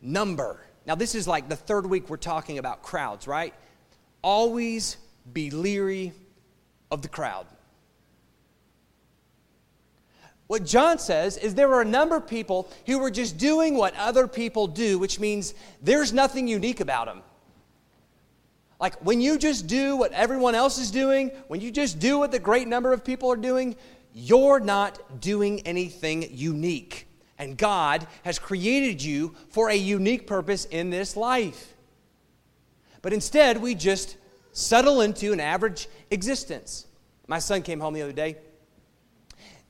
number. 0.00 0.60
Now, 0.86 0.94
this 0.94 1.14
is 1.14 1.26
like 1.26 1.48
the 1.48 1.56
third 1.56 1.86
week 1.86 2.08
we're 2.08 2.16
talking 2.16 2.58
about 2.58 2.82
crowds, 2.82 3.26
right? 3.26 3.54
Always 4.22 4.98
be 5.32 5.50
leery 5.50 6.12
of 6.90 7.02
the 7.02 7.08
crowd. 7.08 7.46
What 10.46 10.64
John 10.64 10.98
says 10.98 11.38
is 11.38 11.54
there 11.54 11.68
were 11.68 11.80
a 11.80 11.86
number 11.86 12.16
of 12.16 12.26
people 12.26 12.70
who 12.86 12.98
were 12.98 13.10
just 13.10 13.38
doing 13.38 13.76
what 13.76 13.96
other 13.96 14.28
people 14.28 14.66
do, 14.66 14.98
which 14.98 15.18
means 15.18 15.54
there's 15.80 16.12
nothing 16.12 16.46
unique 16.46 16.80
about 16.80 17.06
them. 17.06 17.22
Like 18.80 18.96
when 19.04 19.20
you 19.20 19.38
just 19.38 19.66
do 19.66 19.96
what 19.96 20.12
everyone 20.12 20.54
else 20.54 20.78
is 20.78 20.90
doing, 20.90 21.30
when 21.48 21.60
you 21.60 21.70
just 21.70 21.98
do 21.98 22.18
what 22.18 22.32
the 22.32 22.38
great 22.38 22.68
number 22.68 22.92
of 22.92 23.04
people 23.04 23.30
are 23.30 23.36
doing, 23.36 23.76
you're 24.12 24.60
not 24.60 25.20
doing 25.20 25.60
anything 25.60 26.28
unique. 26.30 27.06
And 27.38 27.56
God 27.56 28.06
has 28.24 28.38
created 28.38 29.02
you 29.02 29.34
for 29.48 29.70
a 29.70 29.74
unique 29.74 30.26
purpose 30.26 30.66
in 30.66 30.90
this 30.90 31.16
life. 31.16 31.74
But 33.02 33.12
instead, 33.12 33.60
we 33.60 33.74
just 33.74 34.16
settle 34.52 35.00
into 35.00 35.32
an 35.32 35.40
average 35.40 35.88
existence. 36.10 36.86
My 37.26 37.38
son 37.38 37.62
came 37.62 37.80
home 37.80 37.94
the 37.94 38.02
other 38.02 38.12
day. 38.12 38.36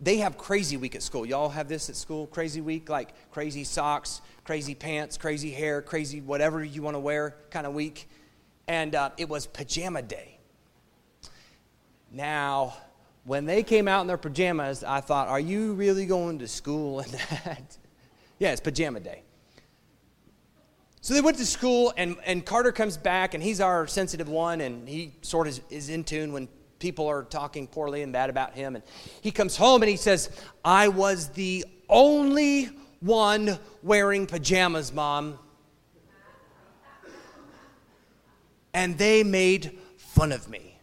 They 0.01 0.19
have 0.19 0.37
crazy 0.37 0.77
week 0.77 0.95
at 0.95 1.03
school. 1.03 1.25
Y'all 1.25 1.49
have 1.49 1.69
this 1.69 1.89
at 1.89 1.97
school, 1.97 2.27
crazy 2.27 2.61
week, 2.61 2.91
like 2.91 3.15
crazy 3.31 3.65
socks, 3.65 4.21
crazy 4.45 4.75
pants, 4.75 5.17
crazy 5.17 5.51
hair, 5.51 5.81
crazy 5.81 6.21
whatever 6.21 6.63
you 6.63 6.83
want 6.83 6.95
to 6.95 7.01
wear 7.01 7.37
kind 7.51 7.67
of 7.67 7.73
week 7.73 8.09
and 8.69 8.95
uh, 8.95 9.11
it 9.17 9.29
was 9.29 9.47
pajama 9.47 10.03
day. 10.03 10.39
Now, 12.11 12.75
when 13.25 13.45
they 13.45 13.63
came 13.63 13.89
out 13.89 14.03
in 14.03 14.07
their 14.07 14.19
pajamas, 14.19 14.85
I 14.85 15.01
thought, 15.01 15.29
are 15.29 15.41
you 15.41 15.75
really 15.75 16.07
going 16.07 16.39
to 16.41 16.49
school 16.49 17.01
in 17.01 17.11
that? 17.11 17.77
yeah, 18.39 18.53
it's 18.53 18.61
pajama 18.61 19.01
day. 19.01 19.23
So 21.01 21.13
they 21.13 21.21
went 21.21 21.37
to 21.39 21.47
school, 21.47 21.93
and, 21.97 22.17
and 22.25 22.47
Carter 22.47 22.73
comes 22.73 22.97
back, 22.97 23.35
and 23.35 23.43
he's 23.43 23.61
our 23.61 23.87
sensitive 23.87 24.29
one, 24.29 24.61
and 24.61 24.89
he 24.89 25.13
sort 25.23 25.47
of 25.47 25.61
is 25.71 25.89
in 25.91 26.05
tune 26.05 26.33
when 26.33 26.49
people 26.79 27.07
are 27.07 27.25
talking 27.25 27.67
poorly 27.67 28.03
and 28.03 28.13
bad 28.13 28.31
about 28.31 28.55
him. 28.55 28.75
And 28.75 28.85
he 29.21 29.31
comes 29.31 29.57
home 29.57 29.83
and 29.83 29.89
he 29.91 29.97
says, 29.97 30.31
I 30.65 30.89
was 30.89 31.29
the 31.29 31.65
only 31.89 32.71
one 33.01 33.59
wearing 33.83 34.27
pajamas, 34.27 34.93
Mom. 34.93 35.39
And 38.75 38.99
they 38.99 39.23
made 39.23 39.79
fun 39.97 40.33
of 40.33 40.51
me. 40.51 40.79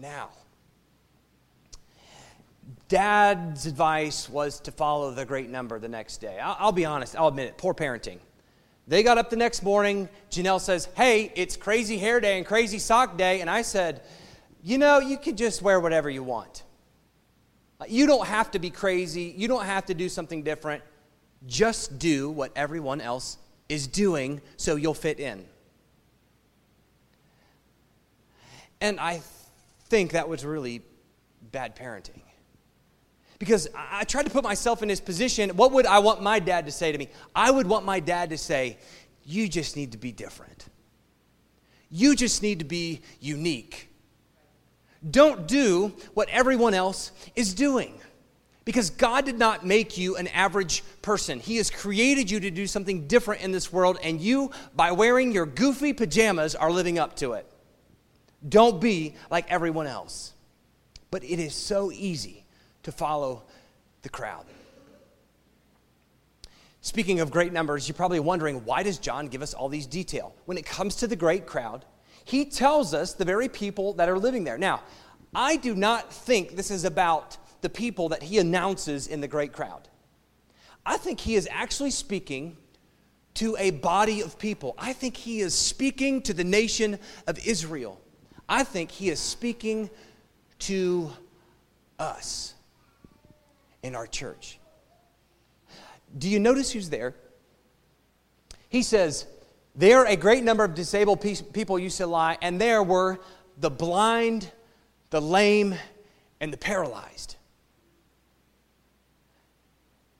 Now, 0.00 0.30
Dad's 2.88 3.66
advice 3.66 4.28
was 4.28 4.60
to 4.60 4.72
follow 4.72 5.10
the 5.10 5.26
great 5.26 5.50
number 5.50 5.78
the 5.78 5.88
next 5.88 6.18
day. 6.18 6.38
I'll, 6.38 6.56
I'll, 6.58 6.72
be 6.72 6.86
honest, 6.86 7.14
I'll 7.16 7.28
admit 7.28 7.48
it, 7.48 7.58
poor 7.58 7.74
parenting. 7.74 8.18
They 8.86 9.02
got 9.02 9.18
up 9.18 9.28
the 9.28 9.36
next 9.36 9.62
morning. 9.62 10.08
Janelle 10.30 10.60
says, 10.60 10.88
Hey, 10.96 11.30
it's 11.36 11.56
crazy 11.56 11.98
hair 11.98 12.20
day 12.20 12.38
and 12.38 12.46
crazy 12.46 12.78
sock 12.78 13.18
day. 13.18 13.42
And 13.42 13.50
I 13.50 13.60
said, 13.60 14.00
You 14.62 14.78
know, 14.78 14.98
you 14.98 15.18
can 15.18 15.36
just 15.36 15.60
wear 15.60 15.78
whatever 15.78 16.08
you 16.08 16.22
want. 16.22 16.62
You 17.86 18.06
don't 18.06 18.26
have 18.26 18.50
to 18.52 18.58
be 18.58 18.70
crazy. 18.70 19.34
You 19.36 19.46
don't 19.46 19.66
have 19.66 19.84
to 19.86 19.94
do 19.94 20.08
something 20.08 20.42
different. 20.42 20.82
Just 21.46 21.98
do 21.98 22.30
what 22.30 22.50
everyone 22.56 23.00
else 23.00 23.36
is 23.68 23.86
doing 23.86 24.40
so 24.56 24.76
you'll 24.76 24.94
fit 24.94 25.20
in. 25.20 25.44
And 28.80 29.00
I 29.00 29.20
think 29.88 30.12
that 30.12 30.28
was 30.28 30.44
really 30.44 30.82
bad 31.50 31.76
parenting. 31.76 32.20
Because 33.38 33.68
I 33.76 34.04
tried 34.04 34.24
to 34.24 34.30
put 34.30 34.42
myself 34.42 34.82
in 34.82 34.88
his 34.88 35.00
position. 35.00 35.50
What 35.50 35.72
would 35.72 35.86
I 35.86 36.00
want 36.00 36.22
my 36.22 36.40
dad 36.40 36.66
to 36.66 36.72
say 36.72 36.90
to 36.90 36.98
me? 36.98 37.08
I 37.34 37.50
would 37.50 37.66
want 37.66 37.84
my 37.84 38.00
dad 38.00 38.30
to 38.30 38.38
say, 38.38 38.78
You 39.24 39.48
just 39.48 39.76
need 39.76 39.92
to 39.92 39.98
be 39.98 40.10
different. 40.10 40.66
You 41.90 42.16
just 42.16 42.42
need 42.42 42.58
to 42.58 42.64
be 42.64 43.00
unique. 43.20 43.88
Don't 45.08 45.46
do 45.46 45.94
what 46.14 46.28
everyone 46.30 46.74
else 46.74 47.12
is 47.36 47.54
doing. 47.54 48.00
Because 48.68 48.90
God 48.90 49.24
did 49.24 49.38
not 49.38 49.64
make 49.64 49.96
you 49.96 50.16
an 50.16 50.26
average 50.26 50.84
person. 51.00 51.40
He 51.40 51.56
has 51.56 51.70
created 51.70 52.30
you 52.30 52.38
to 52.40 52.50
do 52.50 52.66
something 52.66 53.06
different 53.06 53.40
in 53.40 53.50
this 53.50 53.72
world, 53.72 53.98
and 54.02 54.20
you, 54.20 54.50
by 54.76 54.92
wearing 54.92 55.32
your 55.32 55.46
goofy 55.46 55.94
pajamas, 55.94 56.54
are 56.54 56.70
living 56.70 56.98
up 56.98 57.16
to 57.16 57.32
it. 57.32 57.50
Don't 58.46 58.78
be 58.78 59.14
like 59.30 59.50
everyone 59.50 59.86
else. 59.86 60.34
But 61.10 61.24
it 61.24 61.38
is 61.38 61.54
so 61.54 61.90
easy 61.90 62.44
to 62.82 62.92
follow 62.92 63.44
the 64.02 64.10
crowd. 64.10 64.44
Speaking 66.82 67.20
of 67.20 67.30
great 67.30 67.54
numbers, 67.54 67.88
you're 67.88 67.94
probably 67.94 68.20
wondering 68.20 68.66
why 68.66 68.82
does 68.82 68.98
John 68.98 69.28
give 69.28 69.40
us 69.40 69.54
all 69.54 69.70
these 69.70 69.86
detail? 69.86 70.34
When 70.44 70.58
it 70.58 70.66
comes 70.66 70.96
to 70.96 71.06
the 71.06 71.16
great 71.16 71.46
crowd, 71.46 71.86
he 72.26 72.44
tells 72.44 72.92
us 72.92 73.14
the 73.14 73.24
very 73.24 73.48
people 73.48 73.94
that 73.94 74.10
are 74.10 74.18
living 74.18 74.44
there. 74.44 74.58
Now, 74.58 74.82
I 75.34 75.56
do 75.56 75.74
not 75.74 76.12
think 76.12 76.54
this 76.54 76.70
is 76.70 76.84
about 76.84 77.38
the 77.60 77.68
people 77.68 78.10
that 78.10 78.22
he 78.22 78.38
announces 78.38 79.06
in 79.06 79.20
the 79.20 79.28
great 79.28 79.52
crowd. 79.52 79.88
I 80.84 80.96
think 80.96 81.20
he 81.20 81.34
is 81.34 81.48
actually 81.50 81.90
speaking 81.90 82.56
to 83.34 83.56
a 83.58 83.70
body 83.70 84.20
of 84.20 84.38
people. 84.38 84.74
I 84.78 84.92
think 84.92 85.16
he 85.16 85.40
is 85.40 85.54
speaking 85.54 86.22
to 86.22 86.34
the 86.34 86.44
nation 86.44 86.98
of 87.26 87.38
Israel. 87.46 88.00
I 88.48 88.64
think 88.64 88.90
he 88.90 89.10
is 89.10 89.20
speaking 89.20 89.90
to 90.60 91.10
us 91.98 92.54
in 93.82 93.94
our 93.94 94.06
church. 94.06 94.58
Do 96.16 96.28
you 96.28 96.40
notice 96.40 96.72
who's 96.72 96.90
there? 96.90 97.14
He 98.68 98.82
says, 98.82 99.26
There 99.74 100.04
a 100.04 100.16
great 100.16 100.42
number 100.42 100.64
of 100.64 100.74
disabled 100.74 101.20
people 101.20 101.78
used 101.78 101.98
to 101.98 102.06
lie, 102.06 102.38
and 102.42 102.60
there 102.60 102.82
were 102.82 103.20
the 103.58 103.70
blind, 103.70 104.50
the 105.10 105.20
lame, 105.20 105.74
and 106.40 106.52
the 106.52 106.56
paralyzed. 106.56 107.36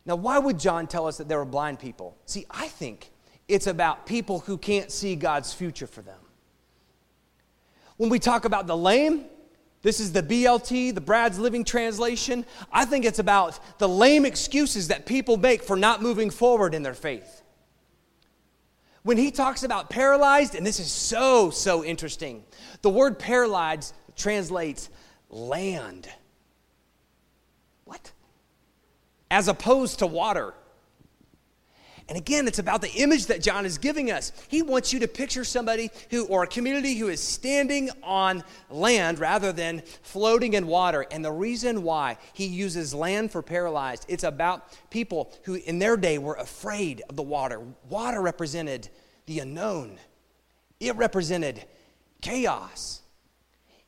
Now, 0.09 0.16
why 0.16 0.38
would 0.38 0.59
John 0.59 0.87
tell 0.87 1.07
us 1.07 1.18
that 1.18 1.29
there 1.29 1.37
were 1.37 1.44
blind 1.44 1.79
people? 1.79 2.16
See, 2.25 2.47
I 2.51 2.66
think 2.68 3.11
it's 3.47 3.66
about 3.66 4.07
people 4.07 4.40
who 4.40 4.57
can't 4.57 4.90
see 4.90 5.14
God's 5.14 5.53
future 5.53 5.87
for 5.87 6.01
them. 6.01 6.18
When 7.99 8.09
we 8.09 8.18
talk 8.18 8.47
about 8.47 8.66
the 8.66 8.77
lame, 8.77 9.27
this 9.83 10.01
is 10.01 10.12
the 10.12 10.23
BLT, 10.23 10.94
the 10.94 11.03
Brad's 11.03 11.38
Living 11.38 11.62
Translation. 11.62 12.47
I 12.73 12.87
think 12.87 13.05
it's 13.05 13.18
about 13.18 13.61
the 13.79 13.88
lame 13.88 14.25
excuses 14.25 14.88
that 14.88 15.05
people 15.05 15.37
make 15.37 15.62
for 15.62 15.77
not 15.77 16.01
moving 16.01 16.31
forward 16.31 16.75
in 16.75 16.83
their 16.83 16.94
faith. 16.94 17.42
When 19.03 19.18
he 19.18 19.31
talks 19.31 19.62
about 19.62 19.90
paralyzed, 19.90 20.55
and 20.55 20.66
this 20.66 20.81
is 20.81 20.90
so, 20.90 21.51
so 21.51 21.85
interesting, 21.85 22.44
the 22.81 22.90
word 22.90 23.18
paralyzed 23.18 23.94
translates 24.16 24.88
land. 25.29 26.09
What? 27.85 28.11
As 29.31 29.49
opposed 29.49 29.99
to 30.01 30.07
water. 30.07 30.55
And 32.09 32.17
again, 32.17 32.49
it's 32.49 32.59
about 32.59 32.81
the 32.81 32.91
image 32.93 33.27
that 33.27 33.43
John 33.43 33.67
is 33.67 33.77
giving 33.77 34.11
us. 34.11 34.33
He 34.49 34.62
wants 34.62 34.95
you 34.95 35.01
to 35.01 35.09
picture 35.09 35.45
somebody 35.45 35.91
who, 36.11 36.25
or 36.27 36.43
a 36.43 36.47
community 36.47 36.95
who 36.95 37.09
is 37.09 37.23
standing 37.23 37.91
on 38.03 38.45
land 38.71 39.19
rather 39.19 39.53
than 39.53 39.83
floating 40.03 40.55
in 40.55 40.67
water. 40.67 41.05
And 41.11 41.23
the 41.23 41.31
reason 41.31 41.83
why 41.83 42.17
he 42.33 42.47
uses 42.47 42.95
land 42.95 43.31
for 43.31 43.43
paralyzed, 43.43 44.07
it's 44.09 44.25
about 44.25 44.73
people 44.91 45.31
who 45.43 45.57
in 45.57 45.79
their 45.79 45.99
day 45.99 46.17
were 46.17 46.37
afraid 46.37 47.03
of 47.11 47.17
the 47.17 47.23
water. 47.23 47.61
Water 47.91 48.23
represented 48.23 48.88
the 49.27 49.41
unknown, 49.41 49.99
it 50.81 50.97
represented 50.97 51.62
chaos. 52.23 53.03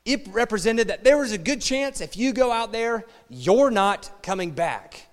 It 0.05 0.26
represented 0.29 0.88
that 0.88 1.05
there 1.05 1.18
was 1.18 1.33
a 1.33 1.38
good 1.38 1.61
chance 1.61 2.00
if 2.00 2.16
you 2.16 2.33
go 2.33 2.50
out 2.50 2.72
there, 2.72 3.05
you're 3.29 3.70
not 3.70 4.11
coming 4.22 4.50
back. 4.50 5.10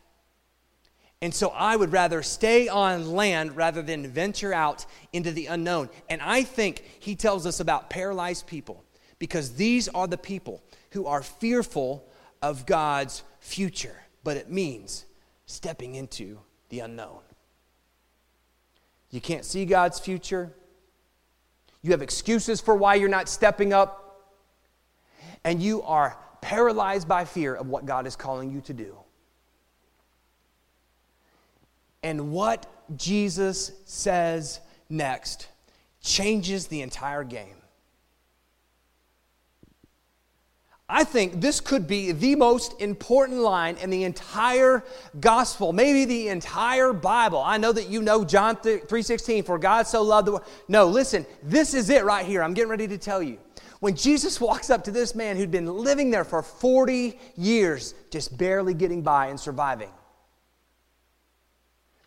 And 1.22 1.34
so 1.34 1.50
I 1.50 1.76
would 1.76 1.92
rather 1.92 2.22
stay 2.22 2.68
on 2.68 3.12
land 3.12 3.56
rather 3.56 3.82
than 3.82 4.08
venture 4.08 4.54
out 4.54 4.86
into 5.14 5.32
the 5.32 5.48
unknown. 5.48 5.90
And 6.10 6.22
I 6.22 6.44
think 6.44 6.84
he 7.00 7.16
tells 7.16 7.48
us 7.48 7.60
about 7.60 7.90
paralyzed 7.90 8.46
people 8.46 8.84
because 9.18 9.56
these 9.56 9.88
are 9.90 10.08
the 10.08 10.18
people 10.18 10.62
who 10.92 11.08
are 11.08 11.24
fearful 11.24 12.08
of 12.42 12.68
God's 12.68 13.24
future, 13.40 13.96
but 14.24 14.38
it 14.38 14.52
means 14.52 15.06
stepping 15.48 15.96
into 15.96 16.40
the 16.70 16.82
unknown. 16.82 17.22
You 19.10 19.22
can't 19.22 19.46
see 19.46 19.66
God's 19.66 20.00
future. 20.00 20.54
You 21.82 21.92
have 21.92 22.02
excuses 22.02 22.62
for 22.62 22.76
why 22.76 22.96
you're 22.96 23.10
not 23.10 23.28
stepping 23.30 23.74
up. 23.74 24.04
And 25.44 25.62
you 25.62 25.82
are 25.84 26.18
paralyzed 26.42 27.08
by 27.08 27.26
fear 27.26 27.56
of 27.56 27.68
what 27.68 27.86
God 27.86 28.06
is 28.06 28.16
calling 28.16 28.52
you 28.52 28.62
to 28.62 28.74
do. 28.74 28.98
And 32.04 32.32
what 32.32 32.66
Jesus 32.96 33.72
says 33.86 34.60
next 34.90 35.48
changes 36.02 36.68
the 36.68 36.82
entire 36.82 37.24
game. 37.24 37.56
I 40.90 41.04
think 41.04 41.42
this 41.42 41.60
could 41.60 41.86
be 41.86 42.14
the 42.14 42.36
most 42.36 42.80
important 42.80 43.40
line 43.40 43.76
in 43.76 43.90
the 43.90 44.06
entire 44.06 44.86
gospel, 45.20 45.74
maybe 45.74 46.06
the 46.06 46.30
entire 46.30 46.94
Bible. 46.94 47.40
I 47.46 47.58
know 47.58 47.74
that 47.74 47.90
you 47.90 48.02
know 48.02 48.24
John 48.24 48.56
3:16 48.56 49.44
for 49.44 49.60
God 49.60 49.86
so 49.86 50.02
loved 50.02 50.28
the 50.28 50.32
world. 50.34 50.46
No, 50.70 50.86
listen, 50.86 51.26
this 51.44 51.74
is 51.74 51.90
it 51.90 52.06
right 52.06 52.26
here. 52.26 52.42
I'm 52.42 52.54
getting 52.54 52.70
ready 52.70 52.88
to 52.88 52.98
tell 52.98 53.22
you. 53.22 53.38
When 53.82 53.96
Jesus 53.96 54.40
walks 54.48 54.70
up 54.70 54.86
to 54.86 54.92
this 54.92 55.14
man 55.14 55.36
who'd 55.36 55.52
been 55.52 55.68
living 55.68 56.10
there 56.10 56.24
for 56.24 56.42
40 56.42 57.20
years, 57.36 57.94
just 58.10 58.38
barely 58.38 58.74
getting 58.74 59.02
by 59.02 59.28
and 59.28 59.38
surviving. 59.38 59.92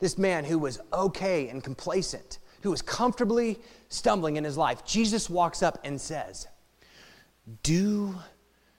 This 0.00 0.16
man 0.16 0.44
who 0.44 0.58
was 0.58 0.80
okay 0.92 1.48
and 1.48 1.62
complacent, 1.62 2.38
who 2.62 2.70
was 2.70 2.82
comfortably 2.82 3.58
stumbling 3.90 4.36
in 4.36 4.44
his 4.44 4.56
life, 4.56 4.84
Jesus 4.84 5.28
walks 5.28 5.62
up 5.62 5.78
and 5.84 6.00
says, 6.00 6.46
Do 7.62 8.14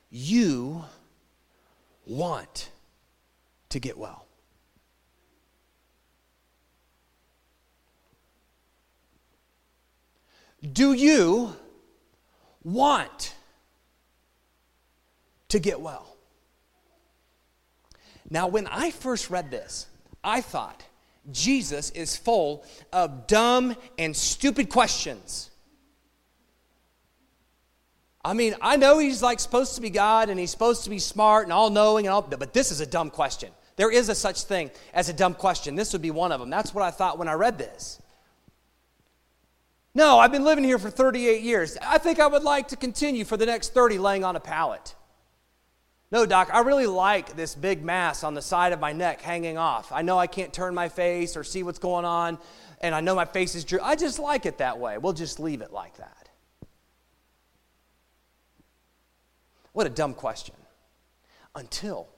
you 0.09 0.83
want 2.05 2.71
to 3.69 3.79
get 3.79 3.97
well? 3.97 4.25
Do 10.73 10.93
you 10.93 11.55
want 12.63 13.33
to 15.49 15.59
get 15.59 15.81
well? 15.81 16.15
Now, 18.29 18.47
when 18.47 18.67
I 18.67 18.91
first 18.91 19.29
read 19.29 19.51
this, 19.51 19.87
I 20.23 20.41
thought, 20.41 20.83
Jesus 21.29 21.91
is 21.91 22.15
full 22.17 22.65
of 22.91 23.27
dumb 23.27 23.75
and 23.97 24.15
stupid 24.15 24.69
questions. 24.69 25.51
I 28.23 28.33
mean, 28.33 28.55
I 28.61 28.77
know 28.77 28.99
he's 28.99 29.21
like 29.21 29.39
supposed 29.39 29.75
to 29.75 29.81
be 29.81 29.89
God 29.89 30.29
and 30.29 30.39
he's 30.39 30.51
supposed 30.51 30.83
to 30.83 30.89
be 30.89 30.99
smart 30.99 31.45
and 31.45 31.53
all 31.53 31.69
knowing 31.69 32.05
and 32.05 32.13
all, 32.13 32.21
but 32.21 32.53
this 32.53 32.71
is 32.71 32.81
a 32.81 32.85
dumb 32.85 33.09
question. 33.09 33.51
There 33.75 33.91
is 33.91 34.09
a 34.09 34.15
such 34.15 34.43
thing 34.43 34.69
as 34.93 35.09
a 35.09 35.13
dumb 35.13 35.33
question. 35.33 35.75
This 35.75 35.93
would 35.93 36.01
be 36.01 36.11
one 36.11 36.31
of 36.31 36.39
them. 36.39 36.49
That's 36.49 36.73
what 36.73 36.83
I 36.83 36.91
thought 36.91 37.17
when 37.17 37.27
I 37.27 37.33
read 37.33 37.57
this. 37.57 37.99
No, 39.93 40.19
I've 40.19 40.31
been 40.31 40.45
living 40.45 40.63
here 40.63 40.79
for 40.79 40.89
38 40.89 41.41
years. 41.41 41.77
I 41.81 41.97
think 41.97 42.19
I 42.19 42.27
would 42.27 42.43
like 42.43 42.69
to 42.69 42.75
continue 42.75 43.25
for 43.25 43.37
the 43.37 43.45
next 43.45 43.73
30 43.73 43.97
laying 43.97 44.23
on 44.23 44.35
a 44.35 44.39
pallet. 44.39 44.95
No, 46.11 46.25
doc, 46.25 46.49
I 46.51 46.59
really 46.59 46.87
like 46.87 47.37
this 47.37 47.55
big 47.55 47.83
mass 47.83 48.25
on 48.25 48.33
the 48.33 48.41
side 48.41 48.73
of 48.73 48.81
my 48.81 48.91
neck 48.91 49.21
hanging 49.21 49.57
off. 49.57 49.93
I 49.93 50.01
know 50.01 50.19
I 50.19 50.27
can't 50.27 50.51
turn 50.51 50.75
my 50.75 50.89
face 50.89 51.37
or 51.37 51.43
see 51.45 51.63
what's 51.63 51.79
going 51.79 52.03
on, 52.03 52.37
and 52.81 52.93
I 52.93 52.99
know 52.99 53.15
my 53.15 53.23
face 53.23 53.55
is 53.55 53.63
drooping. 53.63 53.87
I 53.87 53.95
just 53.95 54.19
like 54.19 54.45
it 54.45 54.57
that 54.57 54.77
way. 54.77 54.97
We'll 54.97 55.13
just 55.13 55.39
leave 55.39 55.61
it 55.61 55.71
like 55.71 55.95
that. 55.97 56.29
What 59.71 59.87
a 59.87 59.89
dumb 59.89 60.13
question. 60.13 60.55
Until 61.55 62.09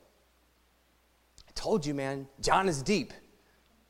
I 1.47 1.51
told 1.53 1.85
you, 1.85 1.93
man, 1.93 2.27
John 2.41 2.67
is 2.67 2.81
deep. 2.81 3.13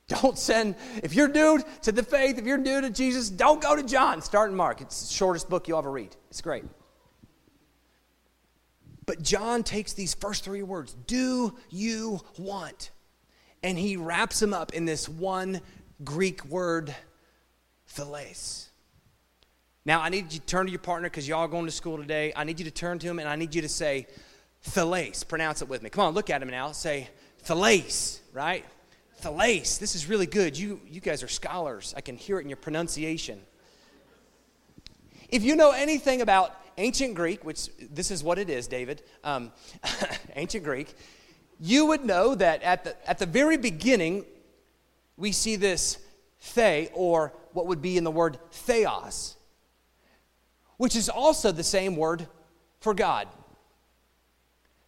Don't 0.10 0.38
send, 0.38 0.76
if 1.02 1.14
you're 1.14 1.30
new 1.30 1.64
to 1.84 1.94
the 1.94 2.04
faith, 2.04 2.38
if 2.38 2.46
you're 2.46 2.58
new 2.58 2.82
to 2.82 2.90
Jesus, 2.90 3.30
don't 3.30 3.62
go 3.62 3.74
to 3.74 3.84
John. 3.84 4.22
Start 4.22 4.52
in 4.52 4.58
Mark. 4.58 4.82
It's 4.82 5.08
the 5.08 5.14
shortest 5.14 5.50
book 5.50 5.70
you'll 5.70 5.80
ever 5.80 5.92
read. 5.92 6.14
It's 6.30 6.42
great. 6.42 6.66
But 9.06 9.22
John 9.22 9.64
takes 9.64 9.94
these 9.94 10.14
first 10.14 10.44
three 10.44 10.64
words 10.64 10.96
Do 11.08 11.56
you 11.70 12.22
want? 12.38 12.92
And 13.62 13.78
he 13.78 13.96
wraps 13.96 14.40
them 14.40 14.54
up 14.54 14.74
in 14.74 14.86
this 14.86 15.08
one 15.08 15.62
Greek 16.04 16.44
word, 16.46 16.94
philes. 17.86 18.70
Now, 19.86 20.02
I 20.02 20.10
need 20.10 20.32
you 20.34 20.40
to 20.40 20.46
turn 20.46 20.66
to 20.66 20.72
your 20.72 20.80
partner 20.80 21.10
because 21.10 21.28
y'all 21.28 21.48
going 21.48 21.66
to 21.66 21.72
school 21.72 21.98
today. 21.98 22.32
I 22.36 22.44
need 22.46 22.60
you 22.60 22.66
to 22.66 22.72
turn 22.72 23.00
to 23.00 23.08
him 23.08 23.20
and 23.20 23.28
I 23.28 23.36
need 23.36 23.54
you 23.54 23.62
to 23.62 23.70
say, 23.70 24.08
philes. 24.62 25.24
Pronounce 25.24 25.62
it 25.62 25.68
with 25.68 25.82
me. 25.82 25.90
Come 25.90 26.06
on, 26.06 26.14
look 26.14 26.30
at 26.30 26.42
him 26.42 26.50
now. 26.50 26.72
Say, 26.72 27.10
philes, 27.38 28.22
right? 28.32 28.66
Philes. 29.18 29.78
This 29.78 29.96
is 29.96 30.08
really 30.08 30.26
good. 30.26 30.58
You, 30.58 30.80
you 30.88 31.02
guys 31.02 31.24
are 31.24 31.28
scholars. 31.28 31.94
I 31.98 32.02
can 32.02 32.16
hear 32.16 32.40
it 32.40 32.44
in 32.44 32.50
your 32.50 32.58
pronunciation. 32.58 33.42
If 35.30 35.44
you 35.44 35.56
know 35.56 35.72
anything 35.72 36.22
about 36.22 36.56
ancient 36.78 37.16
Greek, 37.16 37.44
which 37.44 37.70
this 37.92 38.12
is 38.12 38.24
what 38.24 38.40
it 38.40 38.50
is, 38.50 38.68
David, 38.68 39.02
um, 39.24 39.52
ancient 40.36 40.64
Greek, 40.64 40.94
you 41.60 41.86
would 41.86 42.04
know 42.04 42.36
that 42.36 42.62
at 42.64 42.84
the, 42.84 43.10
at 43.10 43.20
the 43.20 43.26
very 43.26 43.58
beginning, 43.58 44.26
we 45.18 45.32
see 45.32 45.56
this 45.56 46.00
the, 46.40 46.90
or 46.94 47.34
what 47.54 47.68
would 47.68 47.82
be 47.82 47.98
in 47.98 48.04
the 48.04 48.12
word 48.12 48.38
theos 48.52 49.36
which 50.78 50.96
is 50.96 51.10
also 51.10 51.52
the 51.52 51.64
same 51.64 51.96
word 51.96 52.28
for 52.80 52.94
God. 52.94 53.28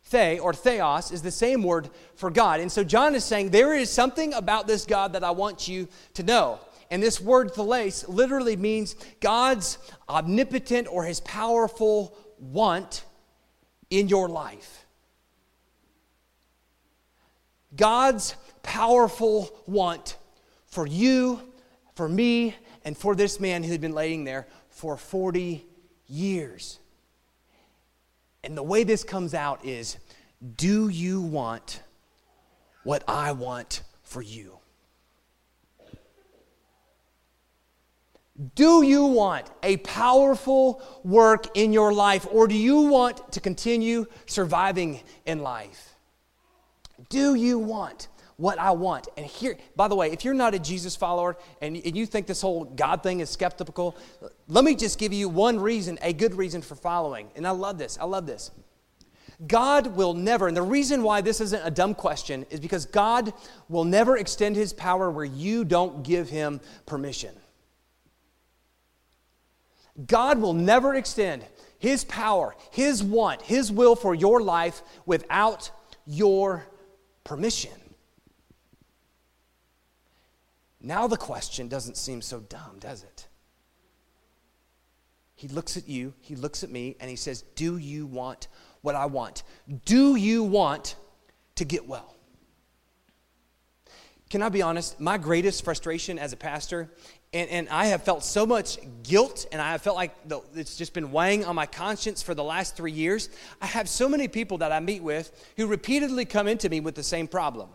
The 0.10 0.40
or 0.40 0.54
theos 0.54 1.12
is 1.12 1.22
the 1.22 1.32
same 1.32 1.64
word 1.64 1.90
for 2.16 2.30
God. 2.30 2.60
And 2.60 2.72
so 2.72 2.84
John 2.84 3.16
is 3.16 3.24
saying 3.24 3.50
there 3.50 3.74
is 3.74 3.90
something 3.90 4.34
about 4.34 4.68
this 4.68 4.86
God 4.86 5.14
that 5.14 5.24
I 5.24 5.32
want 5.32 5.68
you 5.68 5.88
to 6.16 6.24
know. 6.24 6.60
And 6.92 7.02
this 7.02 7.20
word 7.20 7.54
philes 7.54 8.08
literally 8.08 8.56
means 8.56 8.96
God's 9.20 9.78
omnipotent 10.08 10.88
or 10.88 11.04
his 11.04 11.20
powerful 11.22 12.18
want 12.40 13.04
in 13.90 14.08
your 14.08 14.30
life. 14.30 14.86
God's 17.76 18.36
powerful 18.64 19.50
want 19.66 20.18
for 20.68 20.88
you, 20.88 21.42
for 21.96 22.08
me, 22.08 22.56
and 22.84 22.98
for 22.98 23.16
this 23.16 23.40
man 23.40 23.64
who 23.64 23.72
had 23.72 23.82
been 23.82 23.94
laying 23.94 24.24
there 24.24 24.48
for 24.70 24.98
40 24.98 25.66
years. 26.08 26.80
And 28.44 28.56
the 28.56 28.64
way 28.64 28.84
this 28.84 29.04
comes 29.04 29.34
out 29.34 29.66
is 29.66 29.98
do 30.56 30.90
you 30.90 31.22
want 31.22 31.82
what 32.84 33.04
I 33.08 33.32
want 33.32 33.82
for 34.04 34.22
you? 34.22 34.60
Do 38.56 38.84
you 38.84 39.06
want 39.06 39.50
a 39.64 39.78
powerful 39.78 40.82
work 41.04 41.56
in 41.56 41.72
your 41.72 41.94
life, 41.94 42.28
or 42.32 42.48
do 42.48 42.56
you 42.56 42.82
want 42.82 43.32
to 43.32 43.40
continue 43.40 44.06
surviving 44.26 45.02
in 45.26 45.40
life? 45.40 45.96
Do 47.10 47.36
you 47.36 47.60
want 47.60 48.10
what 48.38 48.60
I 48.60 48.72
want. 48.72 49.08
And 49.18 49.26
here, 49.26 49.58
by 49.76 49.88
the 49.88 49.96
way, 49.96 50.12
if 50.12 50.26
you're 50.26 50.34
not 50.34 50.54
a 50.54 50.60
Jesus 50.60 50.96
follower 50.96 51.38
and, 51.62 51.78
and 51.78 51.96
you 51.96 52.06
think 52.06 52.28
this 52.28 52.42
whole 52.42 52.66
God 52.66 53.02
thing 53.02 53.22
is 53.22 53.30
skeptical, 53.30 53.96
let 54.48 54.64
me 54.66 54.76
just 54.76 55.00
give 55.00 55.14
you 55.14 55.30
one 55.30 55.60
reason, 55.60 55.98
a 56.02 56.14
good 56.14 56.36
reason 56.36 56.62
for 56.62 56.76
following. 56.76 57.30
And 57.36 57.48
I 57.48 57.52
love 57.52 57.78
this. 57.78 57.98
I 58.00 58.06
love 58.06 58.26
this. 58.26 58.52
God 59.48 59.88
will 59.88 60.14
never, 60.14 60.48
and 60.48 60.56
the 60.56 60.62
reason 60.62 61.04
why 61.04 61.20
this 61.20 61.42
isn't 61.42 61.62
a 61.66 61.72
dumb 61.72 61.94
question 61.94 62.46
is 62.50 62.60
because 62.62 62.86
God 62.86 63.34
will 63.68 63.84
never 63.84 64.18
extend 64.18 64.56
his 64.56 64.72
power 64.72 65.12
where 65.12 65.26
you 65.26 65.66
don't 65.66 66.04
give 66.04 66.30
him 66.30 66.62
permission. 66.86 67.36
God 70.08 70.40
will 70.40 70.54
never 70.54 70.96
extend 70.96 71.46
his 71.80 72.04
power, 72.06 72.56
his 72.72 73.04
want, 73.04 73.42
his 73.42 73.72
will 73.72 73.96
for 73.96 74.14
your 74.14 74.42
life 74.42 74.82
without 75.06 75.72
your 76.06 76.66
permission. 77.24 77.72
Now 80.82 81.08
the 81.08 81.18
question 81.18 81.68
doesn't 81.68 81.98
seem 81.98 82.22
so 82.22 82.40
dumb, 82.42 82.78
does 82.80 83.04
it? 83.04 83.28
He 85.36 85.48
looks 85.48 85.78
at 85.78 85.88
you, 85.88 86.14
he 86.22 86.36
looks 86.36 86.64
at 86.64 86.70
me, 86.70 86.96
and 87.00 87.10
he 87.10 87.16
says, 87.16 87.42
Do 87.56 87.78
you 87.78 88.06
want 88.06 88.48
what 88.82 88.96
I 88.96 89.06
want? 89.06 89.44
Do 89.86 90.16
you 90.16 90.44
want 90.44 90.96
to 91.56 91.66
get 91.66 91.88
well? 91.88 92.16
Can 94.30 94.42
I 94.42 94.50
be 94.50 94.62
honest? 94.62 95.00
My 95.00 95.18
greatest 95.18 95.64
frustration 95.64 96.18
as 96.18 96.34
a 96.34 96.38
pastor, 96.38 96.92
and, 97.36 97.50
and 97.50 97.70
I 97.70 97.88
have 97.88 98.04
felt 98.04 98.24
so 98.24 98.46
much 98.46 98.78
guilt, 99.04 99.46
and 99.52 99.62
I 99.62 99.72
have 99.74 99.82
felt 99.82 99.98
like 99.98 100.28
the, 100.30 100.40
it's 100.56 100.78
just 100.78 100.94
been 100.94 101.12
weighing 101.12 101.44
on 101.44 101.54
my 101.54 101.66
conscience 101.66 102.24
for 102.24 102.34
the 102.34 102.46
last 102.46 102.78
three 102.78 102.94
years. 102.94 103.30
I 103.62 103.66
have 103.66 103.90
so 103.90 104.08
many 104.08 104.30
people 104.30 104.60
that 104.60 104.72
I 104.72 104.80
meet 104.80 105.04
with 105.04 105.32
who 105.58 105.68
repeatedly 105.68 106.24
come 106.24 106.48
into 106.48 106.70
me 106.70 106.80
with 106.80 106.96
the 106.96 107.04
same 107.04 107.28
problem. 107.28 107.68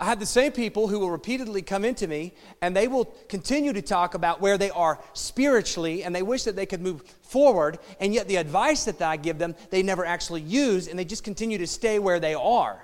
I 0.00 0.06
have 0.06 0.18
the 0.18 0.26
same 0.26 0.50
people 0.50 0.88
who 0.88 0.98
will 0.98 1.12
repeatedly 1.12 1.62
come 1.62 1.84
into 1.84 2.08
me 2.08 2.34
and 2.60 2.74
they 2.74 2.88
will 2.88 3.04
continue 3.28 3.72
to 3.72 3.82
talk 3.82 4.14
about 4.14 4.40
where 4.40 4.58
they 4.58 4.70
are 4.70 4.98
spiritually 5.12 6.02
and 6.02 6.12
they 6.12 6.24
wish 6.24 6.42
that 6.42 6.56
they 6.56 6.66
could 6.66 6.80
move 6.80 7.02
forward, 7.22 7.78
and 8.00 8.12
yet 8.12 8.26
the 8.26 8.34
advice 8.34 8.82
that 8.84 9.00
I 9.00 9.16
give 9.16 9.38
them, 9.38 9.54
they 9.70 9.84
never 9.84 10.04
actually 10.04 10.40
use 10.40 10.88
and 10.88 10.98
they 10.98 11.04
just 11.04 11.22
continue 11.22 11.58
to 11.58 11.68
stay 11.68 12.00
where 12.00 12.18
they 12.18 12.34
are. 12.34 12.82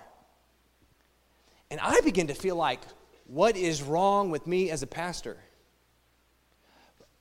And 1.72 1.80
I 1.80 2.00
begin 2.02 2.28
to 2.28 2.34
feel 2.34 2.54
like, 2.54 2.80
what 3.28 3.56
is 3.56 3.82
wrong 3.82 4.30
with 4.30 4.46
me 4.46 4.70
as 4.70 4.82
a 4.82 4.86
pastor? 4.86 5.36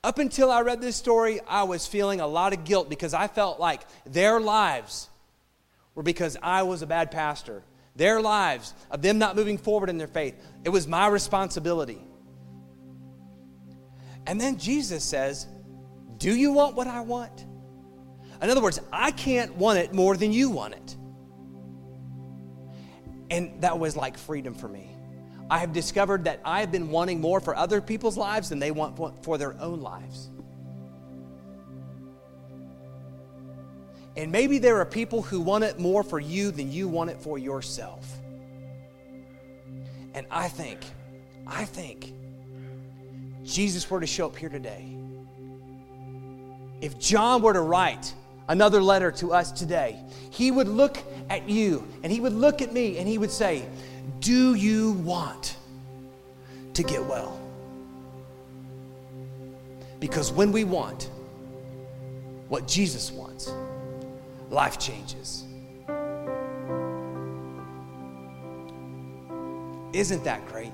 Up 0.03 0.19
until 0.19 0.49
I 0.49 0.61
read 0.61 0.81
this 0.81 0.95
story, 0.95 1.39
I 1.47 1.63
was 1.63 1.85
feeling 1.85 2.19
a 2.19 2.27
lot 2.27 2.53
of 2.53 2.63
guilt 2.63 2.89
because 2.89 3.13
I 3.13 3.27
felt 3.27 3.59
like 3.59 3.81
their 4.05 4.39
lives 4.39 5.09
were 5.95 6.03
because 6.03 6.37
I 6.41 6.63
was 6.63 6.81
a 6.81 6.87
bad 6.87 7.11
pastor 7.11 7.63
their 7.97 8.21
lives, 8.21 8.73
of 8.91 9.01
them 9.01 9.17
not 9.17 9.35
moving 9.35 9.57
forward 9.57 9.89
in 9.89 9.97
their 9.97 10.07
faith. 10.07 10.35
It 10.63 10.69
was 10.69 10.87
my 10.87 11.07
responsibility. 11.07 11.99
And 14.27 14.39
then 14.39 14.57
Jesus 14.59 15.03
says, 15.03 15.47
Do 16.17 16.33
you 16.33 16.53
want 16.53 16.75
what 16.75 16.87
I 16.87 17.01
want? 17.01 17.45
In 18.41 18.49
other 18.49 18.61
words, 18.61 18.79
I 18.93 19.11
can't 19.11 19.55
want 19.55 19.79
it 19.79 19.93
more 19.93 20.15
than 20.15 20.31
you 20.31 20.51
want 20.51 20.75
it. 20.75 20.95
And 23.31 23.61
that 23.61 23.79
was 23.79 23.97
like 23.97 24.17
freedom 24.17 24.53
for 24.53 24.67
me. 24.67 24.96
I 25.49 25.59
have 25.59 25.71
discovered 25.71 26.25
that 26.25 26.41
I 26.43 26.59
have 26.59 26.71
been 26.71 26.89
wanting 26.89 27.21
more 27.21 27.39
for 27.39 27.55
other 27.55 27.81
people's 27.81 28.17
lives 28.17 28.49
than 28.49 28.59
they 28.59 28.71
want 28.71 29.23
for 29.23 29.37
their 29.37 29.55
own 29.61 29.81
lives. 29.81 30.29
And 34.17 34.31
maybe 34.31 34.57
there 34.57 34.79
are 34.81 34.85
people 34.85 35.21
who 35.21 35.39
want 35.39 35.63
it 35.63 35.79
more 35.79 36.03
for 36.03 36.19
you 36.19 36.51
than 36.51 36.71
you 36.71 36.87
want 36.87 37.11
it 37.11 37.21
for 37.21 37.37
yourself. 37.37 38.05
And 40.15 40.25
I 40.31 40.47
think, 40.47 40.79
I 41.45 41.65
think, 41.65 42.13
Jesus 43.43 43.89
were 43.89 44.01
to 44.01 44.07
show 44.07 44.25
up 44.25 44.35
here 44.35 44.49
today, 44.49 44.97
if 46.81 46.99
John 46.99 47.41
were 47.41 47.53
to 47.53 47.61
write 47.61 48.13
another 48.49 48.81
letter 48.81 49.11
to 49.11 49.33
us 49.33 49.51
today, 49.51 49.99
he 50.31 50.51
would 50.51 50.67
look 50.67 50.97
at 51.29 51.47
you 51.47 51.87
and 52.03 52.11
he 52.11 52.19
would 52.19 52.33
look 52.33 52.61
at 52.61 52.73
me 52.73 52.97
and 52.97 53.07
he 53.07 53.17
would 53.17 53.31
say, 53.31 53.67
Do 54.19 54.55
you 54.55 54.91
want 54.91 55.57
to 56.73 56.83
get 56.83 57.03
well? 57.03 57.39
Because 59.99 60.31
when 60.31 60.51
we 60.51 60.63
want 60.63 61.09
what 62.47 62.67
Jesus 62.67 63.11
wants, 63.11 63.51
life 64.49 64.79
changes. 64.79 65.43
Isn't 69.93 70.23
that 70.23 70.45
great? 70.47 70.71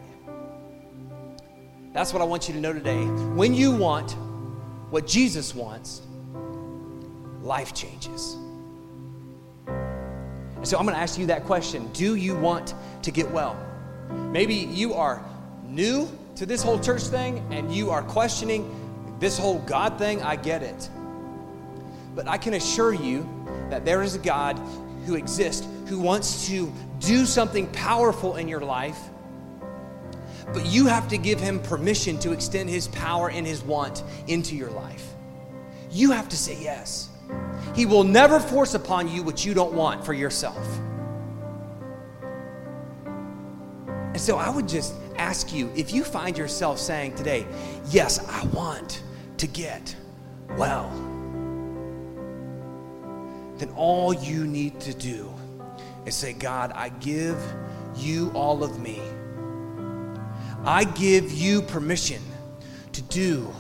That's 1.94 2.12
what 2.12 2.22
I 2.22 2.26
want 2.26 2.48
you 2.48 2.54
to 2.56 2.60
know 2.60 2.74
today. 2.74 3.06
When 3.36 3.54
you 3.54 3.72
want 3.72 4.16
what 4.90 5.08
Jesus 5.08 5.56
wants, 5.56 6.02
life 7.42 7.74
changes. 7.74 8.36
And 10.64 10.70
so 10.70 10.78
I'm 10.78 10.86
going 10.86 10.96
to 10.96 11.02
ask 11.02 11.20
you 11.20 11.26
that 11.26 11.44
question 11.44 11.92
Do 11.92 12.16
you 12.16 12.38
want 12.38 12.74
to 13.02 13.12
get 13.12 13.30
well? 13.30 13.58
Maybe 14.32 14.56
you 14.56 14.94
are 14.94 15.22
new 15.66 16.08
to 16.38 16.46
this 16.46 16.64
whole 16.64 16.80
church 16.80 17.02
thing 17.02 17.46
and 17.52 17.70
you 17.70 17.90
are 17.90 18.02
questioning 18.02 18.74
this 19.20 19.38
whole 19.38 19.60
God 19.60 20.00
thing. 20.00 20.24
I 20.24 20.38
get 20.38 20.64
it. 20.64 20.90
But 22.16 22.30
I 22.30 22.38
can 22.38 22.54
assure 22.54 22.94
you 22.94 23.28
that 23.72 23.84
there 23.84 24.04
is 24.04 24.16
a 24.16 24.20
God 24.20 24.58
who 25.06 25.16
exists 25.16 25.68
who 25.88 26.00
wants 26.00 26.48
to 26.48 26.72
do 27.02 27.26
something 27.26 27.68
powerful 27.74 28.38
in 28.38 28.48
your 28.48 28.62
life. 28.62 29.00
But 30.54 30.66
you 30.66 30.86
have 30.86 31.10
to 31.10 31.18
give 31.18 31.42
him 31.42 31.60
permission 31.60 32.18
to 32.20 32.32
extend 32.32 32.70
his 32.70 32.88
power 32.88 33.30
and 33.30 33.46
his 33.46 33.62
want 33.64 34.02
into 34.28 34.56
your 34.56 34.72
life. 34.72 35.06
You 35.92 36.12
have 36.12 36.30
to 36.30 36.38
say 36.38 36.58
yes. 36.58 37.10
He 37.76 37.86
will 37.86 38.04
never 38.04 38.40
force 38.40 38.74
upon 38.74 39.08
you 39.08 39.24
what 39.24 39.46
you 39.46 39.54
don't 39.54 39.74
want 39.74 40.06
for 40.06 40.14
yourself. 40.14 40.66
And 43.06 44.22
so 44.22 44.38
I 44.38 44.50
would 44.50 44.68
just 44.68 44.94
ask 45.18 45.52
you 45.54 45.72
if 45.76 45.92
you 45.92 46.04
find 46.04 46.38
yourself 46.38 46.78
saying 46.78 47.16
today, 47.16 47.48
Yes, 47.90 48.20
I 48.30 48.46
want 48.48 49.02
to 49.38 49.48
get 49.48 49.96
well, 50.58 50.90
then 53.58 53.70
all 53.76 54.14
you 54.14 54.46
need 54.46 54.80
to 54.82 54.94
do 54.94 55.34
is 56.06 56.16
say, 56.16 56.34
God, 56.34 56.72
I 56.76 56.90
give 56.90 57.38
you 57.96 58.32
all 58.34 58.64
of 58.64 58.80
me. 58.80 59.02
I 60.66 60.84
give 60.84 61.32
you 61.32 61.62
permission 61.62 62.22
to 62.92 63.02
do 63.04 63.52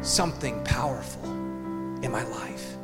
something 0.00 0.62
powerful 0.64 1.24
in 2.02 2.10
my 2.10 2.24
life. 2.24 2.75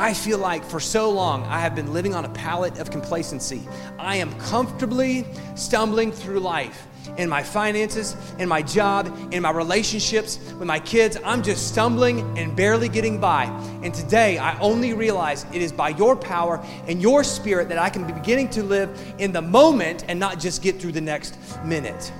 I 0.00 0.14
feel 0.14 0.38
like 0.38 0.64
for 0.64 0.80
so 0.80 1.10
long 1.10 1.44
I 1.44 1.60
have 1.60 1.74
been 1.74 1.92
living 1.92 2.14
on 2.14 2.24
a 2.24 2.28
pallet 2.30 2.78
of 2.78 2.90
complacency. 2.90 3.68
I 3.98 4.16
am 4.16 4.32
comfortably 4.38 5.26
stumbling 5.56 6.10
through 6.10 6.40
life 6.40 6.86
in 7.18 7.28
my 7.28 7.42
finances, 7.42 8.16
in 8.38 8.48
my 8.48 8.62
job, 8.62 9.14
in 9.30 9.42
my 9.42 9.50
relationships 9.50 10.38
with 10.58 10.66
my 10.66 10.80
kids. 10.80 11.18
I'm 11.22 11.42
just 11.42 11.68
stumbling 11.68 12.38
and 12.38 12.56
barely 12.56 12.88
getting 12.88 13.20
by. 13.20 13.44
And 13.82 13.92
today 13.92 14.38
I 14.38 14.58
only 14.60 14.94
realize 14.94 15.44
it 15.52 15.60
is 15.60 15.70
by 15.70 15.90
your 15.90 16.16
power 16.16 16.64
and 16.86 17.02
your 17.02 17.22
spirit 17.22 17.68
that 17.68 17.76
I 17.76 17.90
can 17.90 18.06
be 18.06 18.14
beginning 18.14 18.48
to 18.50 18.62
live 18.62 19.14
in 19.18 19.32
the 19.32 19.42
moment 19.42 20.06
and 20.08 20.18
not 20.18 20.40
just 20.40 20.62
get 20.62 20.80
through 20.80 20.92
the 20.92 21.02
next 21.02 21.36
minute. 21.62 22.10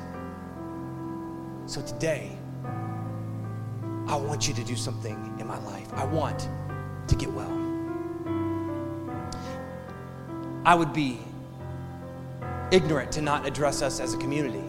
So 1.65 1.81
today, 1.81 2.31
I 4.07 4.17
want 4.17 4.49
you 4.49 4.53
to 4.53 4.65
do 4.65 4.77
something 4.77 5.35
in 5.41 5.47
my 5.47 5.59
life. 5.61 5.91
I 5.95 6.05
want 6.05 6.47
to 7.09 7.17
get 7.17 7.33
well. 7.33 7.60
I 10.65 10.75
would 10.75 10.93
be 10.93 11.19
ignorant 12.71 13.13
to 13.13 13.23
not 13.23 13.47
address 13.47 13.83
us 13.83 14.01
as 14.01 14.15
a 14.15 14.19
community. 14.19 14.63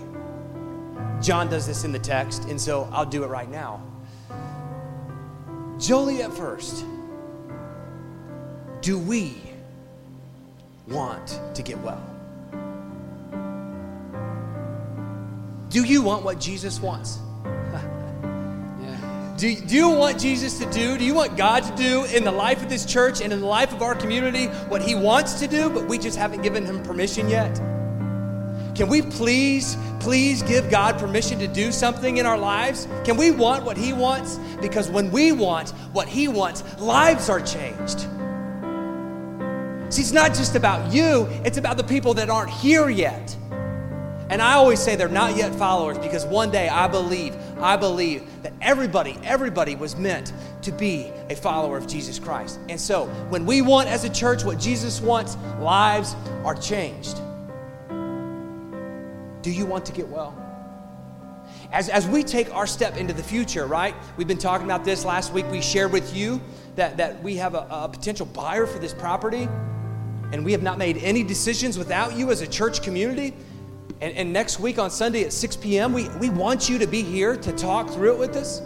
John 1.21 1.49
does 1.49 1.67
this 1.67 1.84
in 1.84 1.91
the 1.91 1.99
text, 1.99 2.45
and 2.45 2.60
so 2.60 2.89
I'll 2.91 3.06
do 3.06 3.23
it 3.23 3.27
right 3.27 3.49
now. 3.49 3.82
Joliet 5.77 6.34
first, 6.34 6.86
do 8.82 8.97
we 8.97 9.38
want 10.88 11.39
to 11.54 11.62
get 11.62 11.77
well? 11.80 12.01
Do 15.69 15.84
you 15.84 16.01
want 16.01 16.23
what 16.23 16.39
Jesus 16.39 16.82
wants? 16.82 17.19
Do, 19.41 19.56
do 19.56 19.75
you 19.75 19.89
want 19.89 20.19
Jesus 20.19 20.60
to 20.60 20.69
do? 20.69 20.99
Do 20.99 21.04
you 21.04 21.15
want 21.15 21.36
God 21.36 21.63
to 21.63 21.75
do 21.75 22.06
in 22.15 22.23
the 22.23 22.32
life 22.32 22.62
of 22.62 22.69
this 22.69 22.86
church 22.86 23.21
and 23.21 23.34
in 23.34 23.39
the 23.39 23.47
life 23.47 23.73
of 23.73 23.82
our 23.82 23.95
community 23.95 24.45
what 24.69 24.84
He 24.84 24.93
wants 24.93 25.39
to 25.39 25.47
do, 25.47 25.67
but 25.67 25.88
we 25.88 25.97
just 25.97 26.15
haven't 26.15 26.43
given 26.43 26.63
Him 26.63 26.84
permission 26.84 27.27
yet? 27.27 27.56
Can 28.75 28.88
we 28.88 29.01
please, 29.01 29.77
please 29.99 30.43
give 30.43 30.69
God 30.69 30.99
permission 30.99 31.39
to 31.39 31.47
do 31.47 31.71
something 31.71 32.17
in 32.17 32.27
our 32.27 32.38
lives? 32.38 32.88
Can 33.04 33.17
we 33.17 33.32
want 33.32 33.65
what 33.65 33.77
He 33.77 33.93
wants? 33.93 34.38
Because 34.62 34.91
when 34.91 35.10
we 35.10 35.32
want 35.32 35.71
what 35.91 36.08
He 36.08 36.27
wants, 36.27 36.63
lives 36.80 37.27
are 37.27 37.41
changed. 37.41 38.01
See, 39.91 40.04
it's 40.04 40.12
not 40.12 40.36
just 40.36 40.56
about 40.56 40.93
you, 40.93 41.25
it's 41.43 41.58
about 41.58 41.77
the 41.77 41.84
people 41.84 42.13
that 42.13 42.30
aren't 42.30 42.51
here 42.51 42.89
yet. 42.89 43.36
And 44.32 44.41
I 44.41 44.54
always 44.54 44.80
say 44.80 44.95
they're 44.95 45.10
not 45.10 45.36
yet 45.36 45.54
followers 45.56 45.97
because 45.97 46.25
one 46.25 46.51
day 46.51 46.69
I 46.69 46.88
believe, 46.88 47.36
I 47.60 47.75
believe 47.75 48.23
everybody, 48.62 49.17
everybody 49.24 49.76
was 49.76 49.95
meant 49.95 50.34
to 50.62 50.71
be 50.71 51.12
a 51.30 51.36
follower 51.36 51.78
of 51.78 51.88
Jesus 51.88 52.19
Christ. 52.19 52.60
And 52.69 52.80
so 52.80 53.08
when 53.30 53.45
we 53.45 53.62
want 53.62 53.89
as 53.89 54.04
a 54.04 54.10
church 54.10 54.43
what 54.43 54.60
Jesus 54.60 55.02
wants, 55.02 55.38
lives 55.60 56.15
are 56.45 56.56
changed. 56.56 57.19
Do 59.41 59.52
you 59.52 59.65
want 59.65 59.86
to 59.88 59.91
get 59.91 60.08
well? 60.08 60.38
As, 61.71 61.89
as 61.89 62.08
we 62.08 62.24
take 62.24 62.54
our 62.54 62.67
step 62.67 62.97
into 62.97 63.13
the 63.13 63.24
future, 63.24 63.65
right? 63.65 63.95
We've 64.17 64.28
been 64.28 64.38
talking 64.38 64.65
about 64.65 64.84
this 64.84 65.06
last 65.06 65.32
week. 65.32 65.50
We 65.50 65.62
shared 65.62 65.91
with 65.91 66.15
you 66.15 66.41
that, 66.76 66.97
that 66.97 67.24
we 67.24 67.38
have 67.38 67.56
a, 67.56 67.65
a 67.69 67.89
potential 67.89 68.26
buyer 68.26 68.65
for 68.67 68.78
this 68.78 68.93
property, 68.93 69.47
and 70.34 70.45
we 70.45 70.52
have 70.52 70.63
not 70.63 70.78
made 70.78 70.97
any 70.97 71.24
decisions 71.24 71.78
without 71.78 72.15
you 72.15 72.30
as 72.30 72.41
a 72.41 72.47
church 72.47 72.82
community. 72.82 73.34
And, 74.02 74.18
and 74.18 74.34
next 74.34 74.60
week 74.60 74.80
on 74.80 74.90
Sunday 74.90 75.24
at 75.24 75.32
6 75.32 75.56
p.m., 75.58 75.94
we, 75.94 76.10
we 76.10 76.30
want 76.30 76.68
you 76.68 76.80
to 76.80 76.88
be 76.88 77.04
here 77.04 77.38
to 77.38 77.52
talk 77.52 77.90
through 77.90 78.14
it 78.14 78.20
with 78.20 78.36
us. 78.36 78.62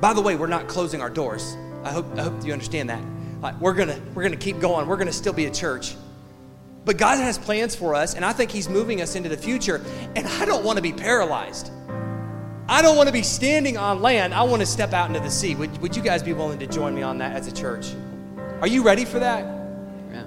By 0.00 0.12
the 0.12 0.20
way, 0.20 0.34
we're 0.34 0.48
not 0.48 0.66
closing 0.66 1.00
our 1.00 1.10
doors. 1.10 1.56
I 1.84 1.92
hope, 1.92 2.06
I 2.18 2.22
hope 2.22 2.44
you 2.44 2.52
understand 2.52 2.90
that. 2.90 3.02
Like, 3.40 3.60
we're 3.60 3.74
going 3.74 4.14
we're 4.14 4.24
gonna 4.24 4.36
keep 4.36 4.58
going, 4.58 4.88
we're 4.88 4.96
going 4.96 5.06
to 5.06 5.12
still 5.12 5.32
be 5.32 5.46
a 5.46 5.50
church. 5.50 5.94
But 6.84 6.96
God 6.96 7.18
has 7.18 7.38
plans 7.38 7.76
for 7.76 7.94
us, 7.94 8.14
and 8.14 8.24
I 8.24 8.32
think 8.32 8.50
He's 8.50 8.68
moving 8.68 9.00
us 9.00 9.14
into 9.14 9.28
the 9.28 9.36
future. 9.36 9.80
And 10.16 10.26
I 10.26 10.44
don't 10.44 10.64
want 10.64 10.76
to 10.76 10.82
be 10.82 10.92
paralyzed. 10.92 11.70
I 12.68 12.82
don't 12.82 12.96
want 12.96 13.08
to 13.08 13.12
be 13.12 13.22
standing 13.22 13.76
on 13.76 14.02
land. 14.02 14.34
I 14.34 14.42
want 14.42 14.60
to 14.60 14.66
step 14.66 14.92
out 14.92 15.08
into 15.08 15.20
the 15.20 15.30
sea. 15.30 15.54
Would, 15.54 15.78
would 15.78 15.96
you 15.96 16.02
guys 16.02 16.22
be 16.22 16.32
willing 16.32 16.58
to 16.58 16.66
join 16.66 16.94
me 16.94 17.02
on 17.02 17.18
that 17.18 17.36
as 17.36 17.46
a 17.46 17.52
church? 17.52 17.92
Are 18.60 18.66
you 18.66 18.82
ready 18.82 19.04
for 19.04 19.20
that? 19.20 19.44
Yeah. 20.10 20.24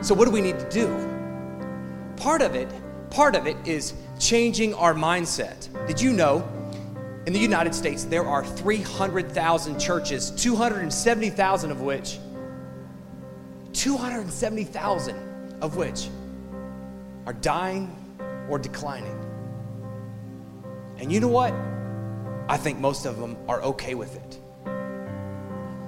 So, 0.00 0.14
what 0.14 0.24
do 0.24 0.30
we 0.30 0.40
need 0.40 0.58
to 0.58 0.68
do? 0.70 1.15
Part 2.16 2.42
of 2.42 2.54
it, 2.54 2.68
part 3.10 3.34
of 3.34 3.46
it 3.46 3.56
is 3.66 3.94
changing 4.18 4.74
our 4.74 4.94
mindset. 4.94 5.68
Did 5.86 6.00
you 6.00 6.12
know 6.12 6.48
in 7.26 7.32
the 7.32 7.38
United 7.38 7.74
States 7.74 8.04
there 8.04 8.24
are 8.24 8.44
300,000 8.44 9.78
churches, 9.78 10.30
270,000 10.30 11.70
of 11.70 11.80
which 11.80 12.18
270,000 13.72 15.62
of 15.62 15.76
which 15.76 16.08
are 17.26 17.34
dying 17.34 17.94
or 18.48 18.58
declining. 18.58 19.18
And 20.98 21.12
you 21.12 21.20
know 21.20 21.28
what? 21.28 21.52
I 22.48 22.56
think 22.56 22.78
most 22.78 23.04
of 23.04 23.18
them 23.18 23.36
are 23.48 23.60
okay 23.62 23.94
with 23.94 24.16
it. 24.16 24.40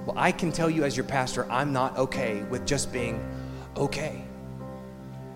Well, 0.05 0.15
I 0.15 0.31
can 0.31 0.51
tell 0.51 0.69
you 0.69 0.83
as 0.83 0.95
your 0.95 1.05
pastor, 1.05 1.49
I'm 1.51 1.73
not 1.73 1.97
okay 1.97 2.43
with 2.43 2.65
just 2.65 2.91
being 2.91 3.25
okay. 3.75 4.23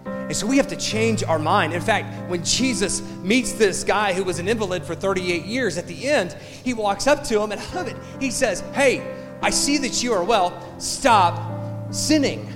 And 0.06 0.36
so 0.36 0.48
we 0.48 0.58
have 0.58 0.68
to 0.70 0.76
change 0.76 1.24
our 1.24 1.40
mind. 1.40 1.74
In 1.74 1.82
fact, 1.82 2.30
when 2.30 2.44
Jesus 2.44 3.02
meets 3.22 3.54
this 3.54 3.84
guy 3.84 4.14
who 4.14 4.24
was 4.24 4.40
an 4.40 4.48
invalid 4.48 4.84
for 4.84 4.96
38 4.96 5.46
years, 5.46 5.78
at 5.78 5.86
the 5.86 6.10
end, 6.10 6.34
he 6.64 6.74
walks 6.74 7.08
up 7.08 7.24
to 7.26 7.42
him 7.42 7.52
and 7.52 7.62
I 7.62 7.74
love 7.74 7.88
it. 7.88 7.98
He 8.20 8.32
says, 8.32 8.62
Hey, 8.74 9.06
I 9.42 9.50
see 9.50 9.78
that 9.80 10.02
you 10.02 10.14
are 10.14 10.24
well. 10.24 10.54
Stop 10.80 11.94
sinning. 11.94 12.48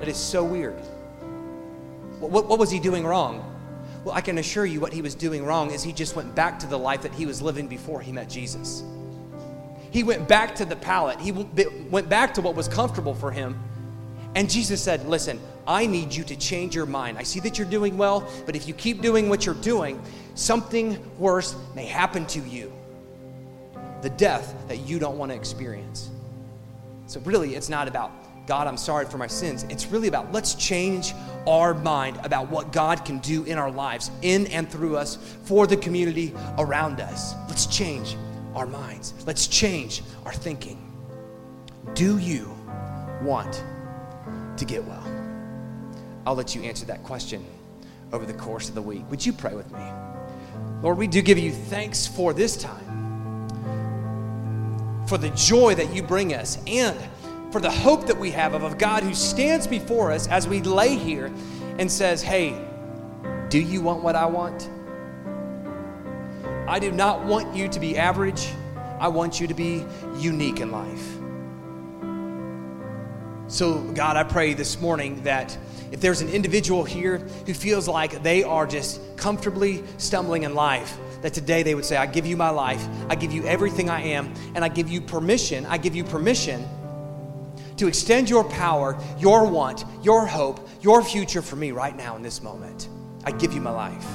That 0.00 0.08
is 0.08 0.16
so 0.16 0.44
weird. 0.44 0.78
What, 2.20 2.48
what 2.48 2.58
was 2.58 2.70
he 2.70 2.80
doing 2.80 3.06
wrong? 3.06 3.50
Well, 4.04 4.14
I 4.14 4.20
can 4.20 4.38
assure 4.38 4.66
you 4.66 4.80
what 4.80 4.92
he 4.92 5.02
was 5.02 5.14
doing 5.14 5.44
wrong 5.44 5.70
is 5.70 5.82
he 5.82 5.92
just 5.92 6.14
went 6.14 6.34
back 6.34 6.58
to 6.58 6.66
the 6.66 6.78
life 6.78 7.02
that 7.02 7.14
he 7.14 7.26
was 7.26 7.40
living 7.40 7.68
before 7.68 8.00
he 8.00 8.12
met 8.12 8.28
Jesus. 8.28 8.82
He 9.90 10.02
went 10.02 10.28
back 10.28 10.56
to 10.56 10.64
the 10.64 10.76
pallet. 10.76 11.20
He 11.20 11.32
went 11.32 12.08
back 12.08 12.34
to 12.34 12.42
what 12.42 12.56
was 12.56 12.68
comfortable 12.68 13.14
for 13.14 13.30
him 13.30 13.58
and 14.34 14.50
Jesus 14.50 14.82
said, 14.82 15.06
Listen, 15.06 15.40
I 15.66 15.86
need 15.86 16.14
you 16.14 16.24
to 16.24 16.36
change 16.36 16.74
your 16.74 16.86
mind. 16.86 17.18
I 17.18 17.22
see 17.22 17.40
that 17.40 17.58
you're 17.58 17.68
doing 17.68 17.96
well, 17.96 18.28
but 18.46 18.56
if 18.56 18.68
you 18.68 18.74
keep 18.74 19.00
doing 19.00 19.28
what 19.28 19.46
you're 19.46 19.54
doing, 19.54 20.02
something 20.34 20.98
worse 21.18 21.56
may 21.74 21.86
happen 21.86 22.26
to 22.26 22.40
you 22.40 22.72
the 24.02 24.10
death 24.10 24.54
that 24.68 24.80
you 24.80 24.98
don't 24.98 25.16
want 25.16 25.32
to 25.32 25.36
experience. 25.36 26.10
So, 27.06 27.20
really, 27.20 27.54
it's 27.54 27.70
not 27.70 27.88
about, 27.88 28.12
God, 28.46 28.66
I'm 28.66 28.76
sorry 28.76 29.06
for 29.06 29.16
my 29.16 29.26
sins. 29.26 29.62
It's 29.70 29.86
really 29.86 30.08
about 30.08 30.30
let's 30.30 30.54
change 30.54 31.14
our 31.46 31.72
mind 31.72 32.18
about 32.22 32.50
what 32.50 32.70
God 32.70 33.04
can 33.06 33.18
do 33.20 33.44
in 33.44 33.56
our 33.56 33.70
lives, 33.70 34.10
in 34.20 34.46
and 34.48 34.70
through 34.70 34.98
us, 34.98 35.16
for 35.44 35.66
the 35.66 35.76
community 35.76 36.34
around 36.58 37.00
us. 37.00 37.34
Let's 37.48 37.64
change 37.66 38.16
our 38.54 38.66
minds. 38.66 39.14
Let's 39.26 39.46
change 39.46 40.02
our 40.26 40.32
thinking. 40.34 40.80
Do 41.94 42.18
you 42.18 42.54
want 43.22 43.64
to 44.58 44.64
get 44.64 44.84
well? 44.84 45.04
I'll 46.26 46.34
let 46.34 46.54
you 46.54 46.62
answer 46.62 46.86
that 46.86 47.02
question 47.02 47.44
over 48.12 48.24
the 48.24 48.34
course 48.34 48.68
of 48.68 48.74
the 48.74 48.82
week. 48.82 49.02
Would 49.10 49.24
you 49.24 49.32
pray 49.32 49.54
with 49.54 49.70
me? 49.72 49.84
Lord, 50.82 50.98
we 50.98 51.06
do 51.06 51.22
give 51.22 51.38
you 51.38 51.50
thanks 51.50 52.06
for 52.06 52.32
this 52.32 52.56
time, 52.56 53.48
for 55.06 55.18
the 55.18 55.30
joy 55.30 55.74
that 55.74 55.94
you 55.94 56.02
bring 56.02 56.34
us, 56.34 56.58
and 56.66 56.98
for 57.50 57.60
the 57.60 57.70
hope 57.70 58.06
that 58.06 58.18
we 58.18 58.30
have 58.30 58.54
of 58.54 58.64
a 58.64 58.74
God 58.74 59.02
who 59.02 59.14
stands 59.14 59.66
before 59.66 60.12
us 60.12 60.28
as 60.28 60.48
we 60.48 60.60
lay 60.60 60.96
here 60.96 61.32
and 61.78 61.90
says, 61.90 62.22
Hey, 62.22 62.58
do 63.48 63.60
you 63.60 63.80
want 63.80 64.02
what 64.02 64.16
I 64.16 64.26
want? 64.26 64.68
I 66.66 66.78
do 66.78 66.90
not 66.90 67.24
want 67.24 67.54
you 67.54 67.68
to 67.68 67.80
be 67.80 67.96
average. 67.96 68.48
I 68.98 69.08
want 69.08 69.40
you 69.40 69.46
to 69.46 69.54
be 69.54 69.84
unique 70.18 70.60
in 70.60 70.70
life. 70.70 71.16
So, 73.46 73.80
God, 73.92 74.16
I 74.16 74.24
pray 74.24 74.54
this 74.54 74.80
morning 74.80 75.22
that 75.24 75.56
if 75.92 76.00
there's 76.00 76.22
an 76.22 76.28
individual 76.28 76.82
here 76.82 77.18
who 77.18 77.54
feels 77.54 77.86
like 77.86 78.22
they 78.22 78.42
are 78.42 78.66
just 78.66 79.00
comfortably 79.16 79.84
stumbling 79.98 80.44
in 80.44 80.54
life, 80.54 80.96
that 81.22 81.34
today 81.34 81.62
they 81.62 81.74
would 81.74 81.84
say, 81.84 81.96
I 81.96 82.06
give 82.06 82.26
you 82.26 82.36
my 82.36 82.50
life, 82.50 82.86
I 83.08 83.14
give 83.14 83.32
you 83.32 83.44
everything 83.44 83.90
I 83.90 84.00
am, 84.02 84.32
and 84.54 84.64
I 84.64 84.68
give 84.68 84.88
you 84.88 85.00
permission, 85.00 85.66
I 85.66 85.78
give 85.78 85.94
you 85.94 86.04
permission 86.04 86.66
to 87.76 87.86
extend 87.86 88.30
your 88.30 88.44
power, 88.44 88.98
your 89.18 89.46
want, 89.46 89.84
your 90.02 90.26
hope, 90.26 90.68
your 90.80 91.02
future 91.02 91.42
for 91.42 91.56
me 91.56 91.70
right 91.70 91.96
now 91.96 92.16
in 92.16 92.22
this 92.22 92.42
moment. 92.42 92.88
I 93.24 93.32
give 93.32 93.52
you 93.52 93.60
my 93.60 93.70
life. 93.70 94.06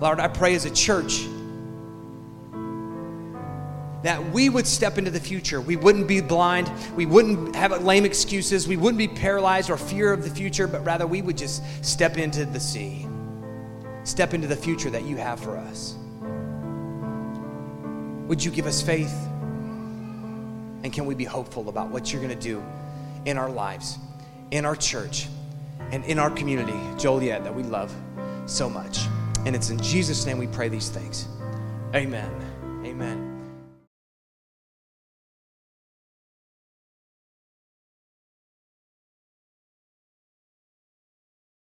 Lord, 0.00 0.20
I 0.20 0.28
pray 0.28 0.54
as 0.54 0.66
a 0.66 0.70
church 0.70 1.24
that 4.04 4.32
we 4.32 4.50
would 4.50 4.66
step 4.66 4.98
into 4.98 5.10
the 5.10 5.18
future. 5.18 5.62
We 5.62 5.76
wouldn't 5.76 6.06
be 6.06 6.20
blind. 6.20 6.70
We 6.94 7.06
wouldn't 7.06 7.56
have 7.56 7.82
lame 7.82 8.04
excuses. 8.04 8.68
We 8.68 8.76
wouldn't 8.76 8.98
be 8.98 9.08
paralyzed 9.08 9.70
or 9.70 9.78
fear 9.78 10.12
of 10.12 10.22
the 10.22 10.28
future, 10.28 10.68
but 10.68 10.84
rather 10.84 11.06
we 11.06 11.22
would 11.22 11.38
just 11.38 11.62
step 11.82 12.18
into 12.18 12.44
the 12.44 12.60
sea, 12.60 13.08
step 14.04 14.34
into 14.34 14.46
the 14.46 14.56
future 14.56 14.90
that 14.90 15.04
you 15.04 15.16
have 15.16 15.40
for 15.40 15.56
us. 15.56 15.94
Would 18.28 18.44
you 18.44 18.50
give 18.50 18.66
us 18.66 18.82
faith? 18.82 19.14
And 20.82 20.92
can 20.92 21.06
we 21.06 21.14
be 21.14 21.24
hopeful 21.24 21.70
about 21.70 21.88
what 21.88 22.12
you're 22.12 22.20
going 22.20 22.38
to 22.38 22.42
do 22.42 22.62
in 23.24 23.38
our 23.38 23.50
lives, 23.50 23.96
in 24.50 24.66
our 24.66 24.76
church, 24.76 25.28
and 25.92 26.04
in 26.04 26.18
our 26.18 26.30
community, 26.30 26.78
Joliet, 26.98 27.42
that 27.42 27.54
we 27.54 27.62
love 27.62 27.94
so 28.44 28.68
much? 28.68 29.06
And 29.46 29.56
it's 29.56 29.70
in 29.70 29.78
Jesus' 29.78 30.26
name 30.26 30.36
we 30.36 30.46
pray 30.46 30.68
these 30.68 30.90
things. 30.90 31.26
Amen. 31.94 32.30
Amen. 32.84 33.33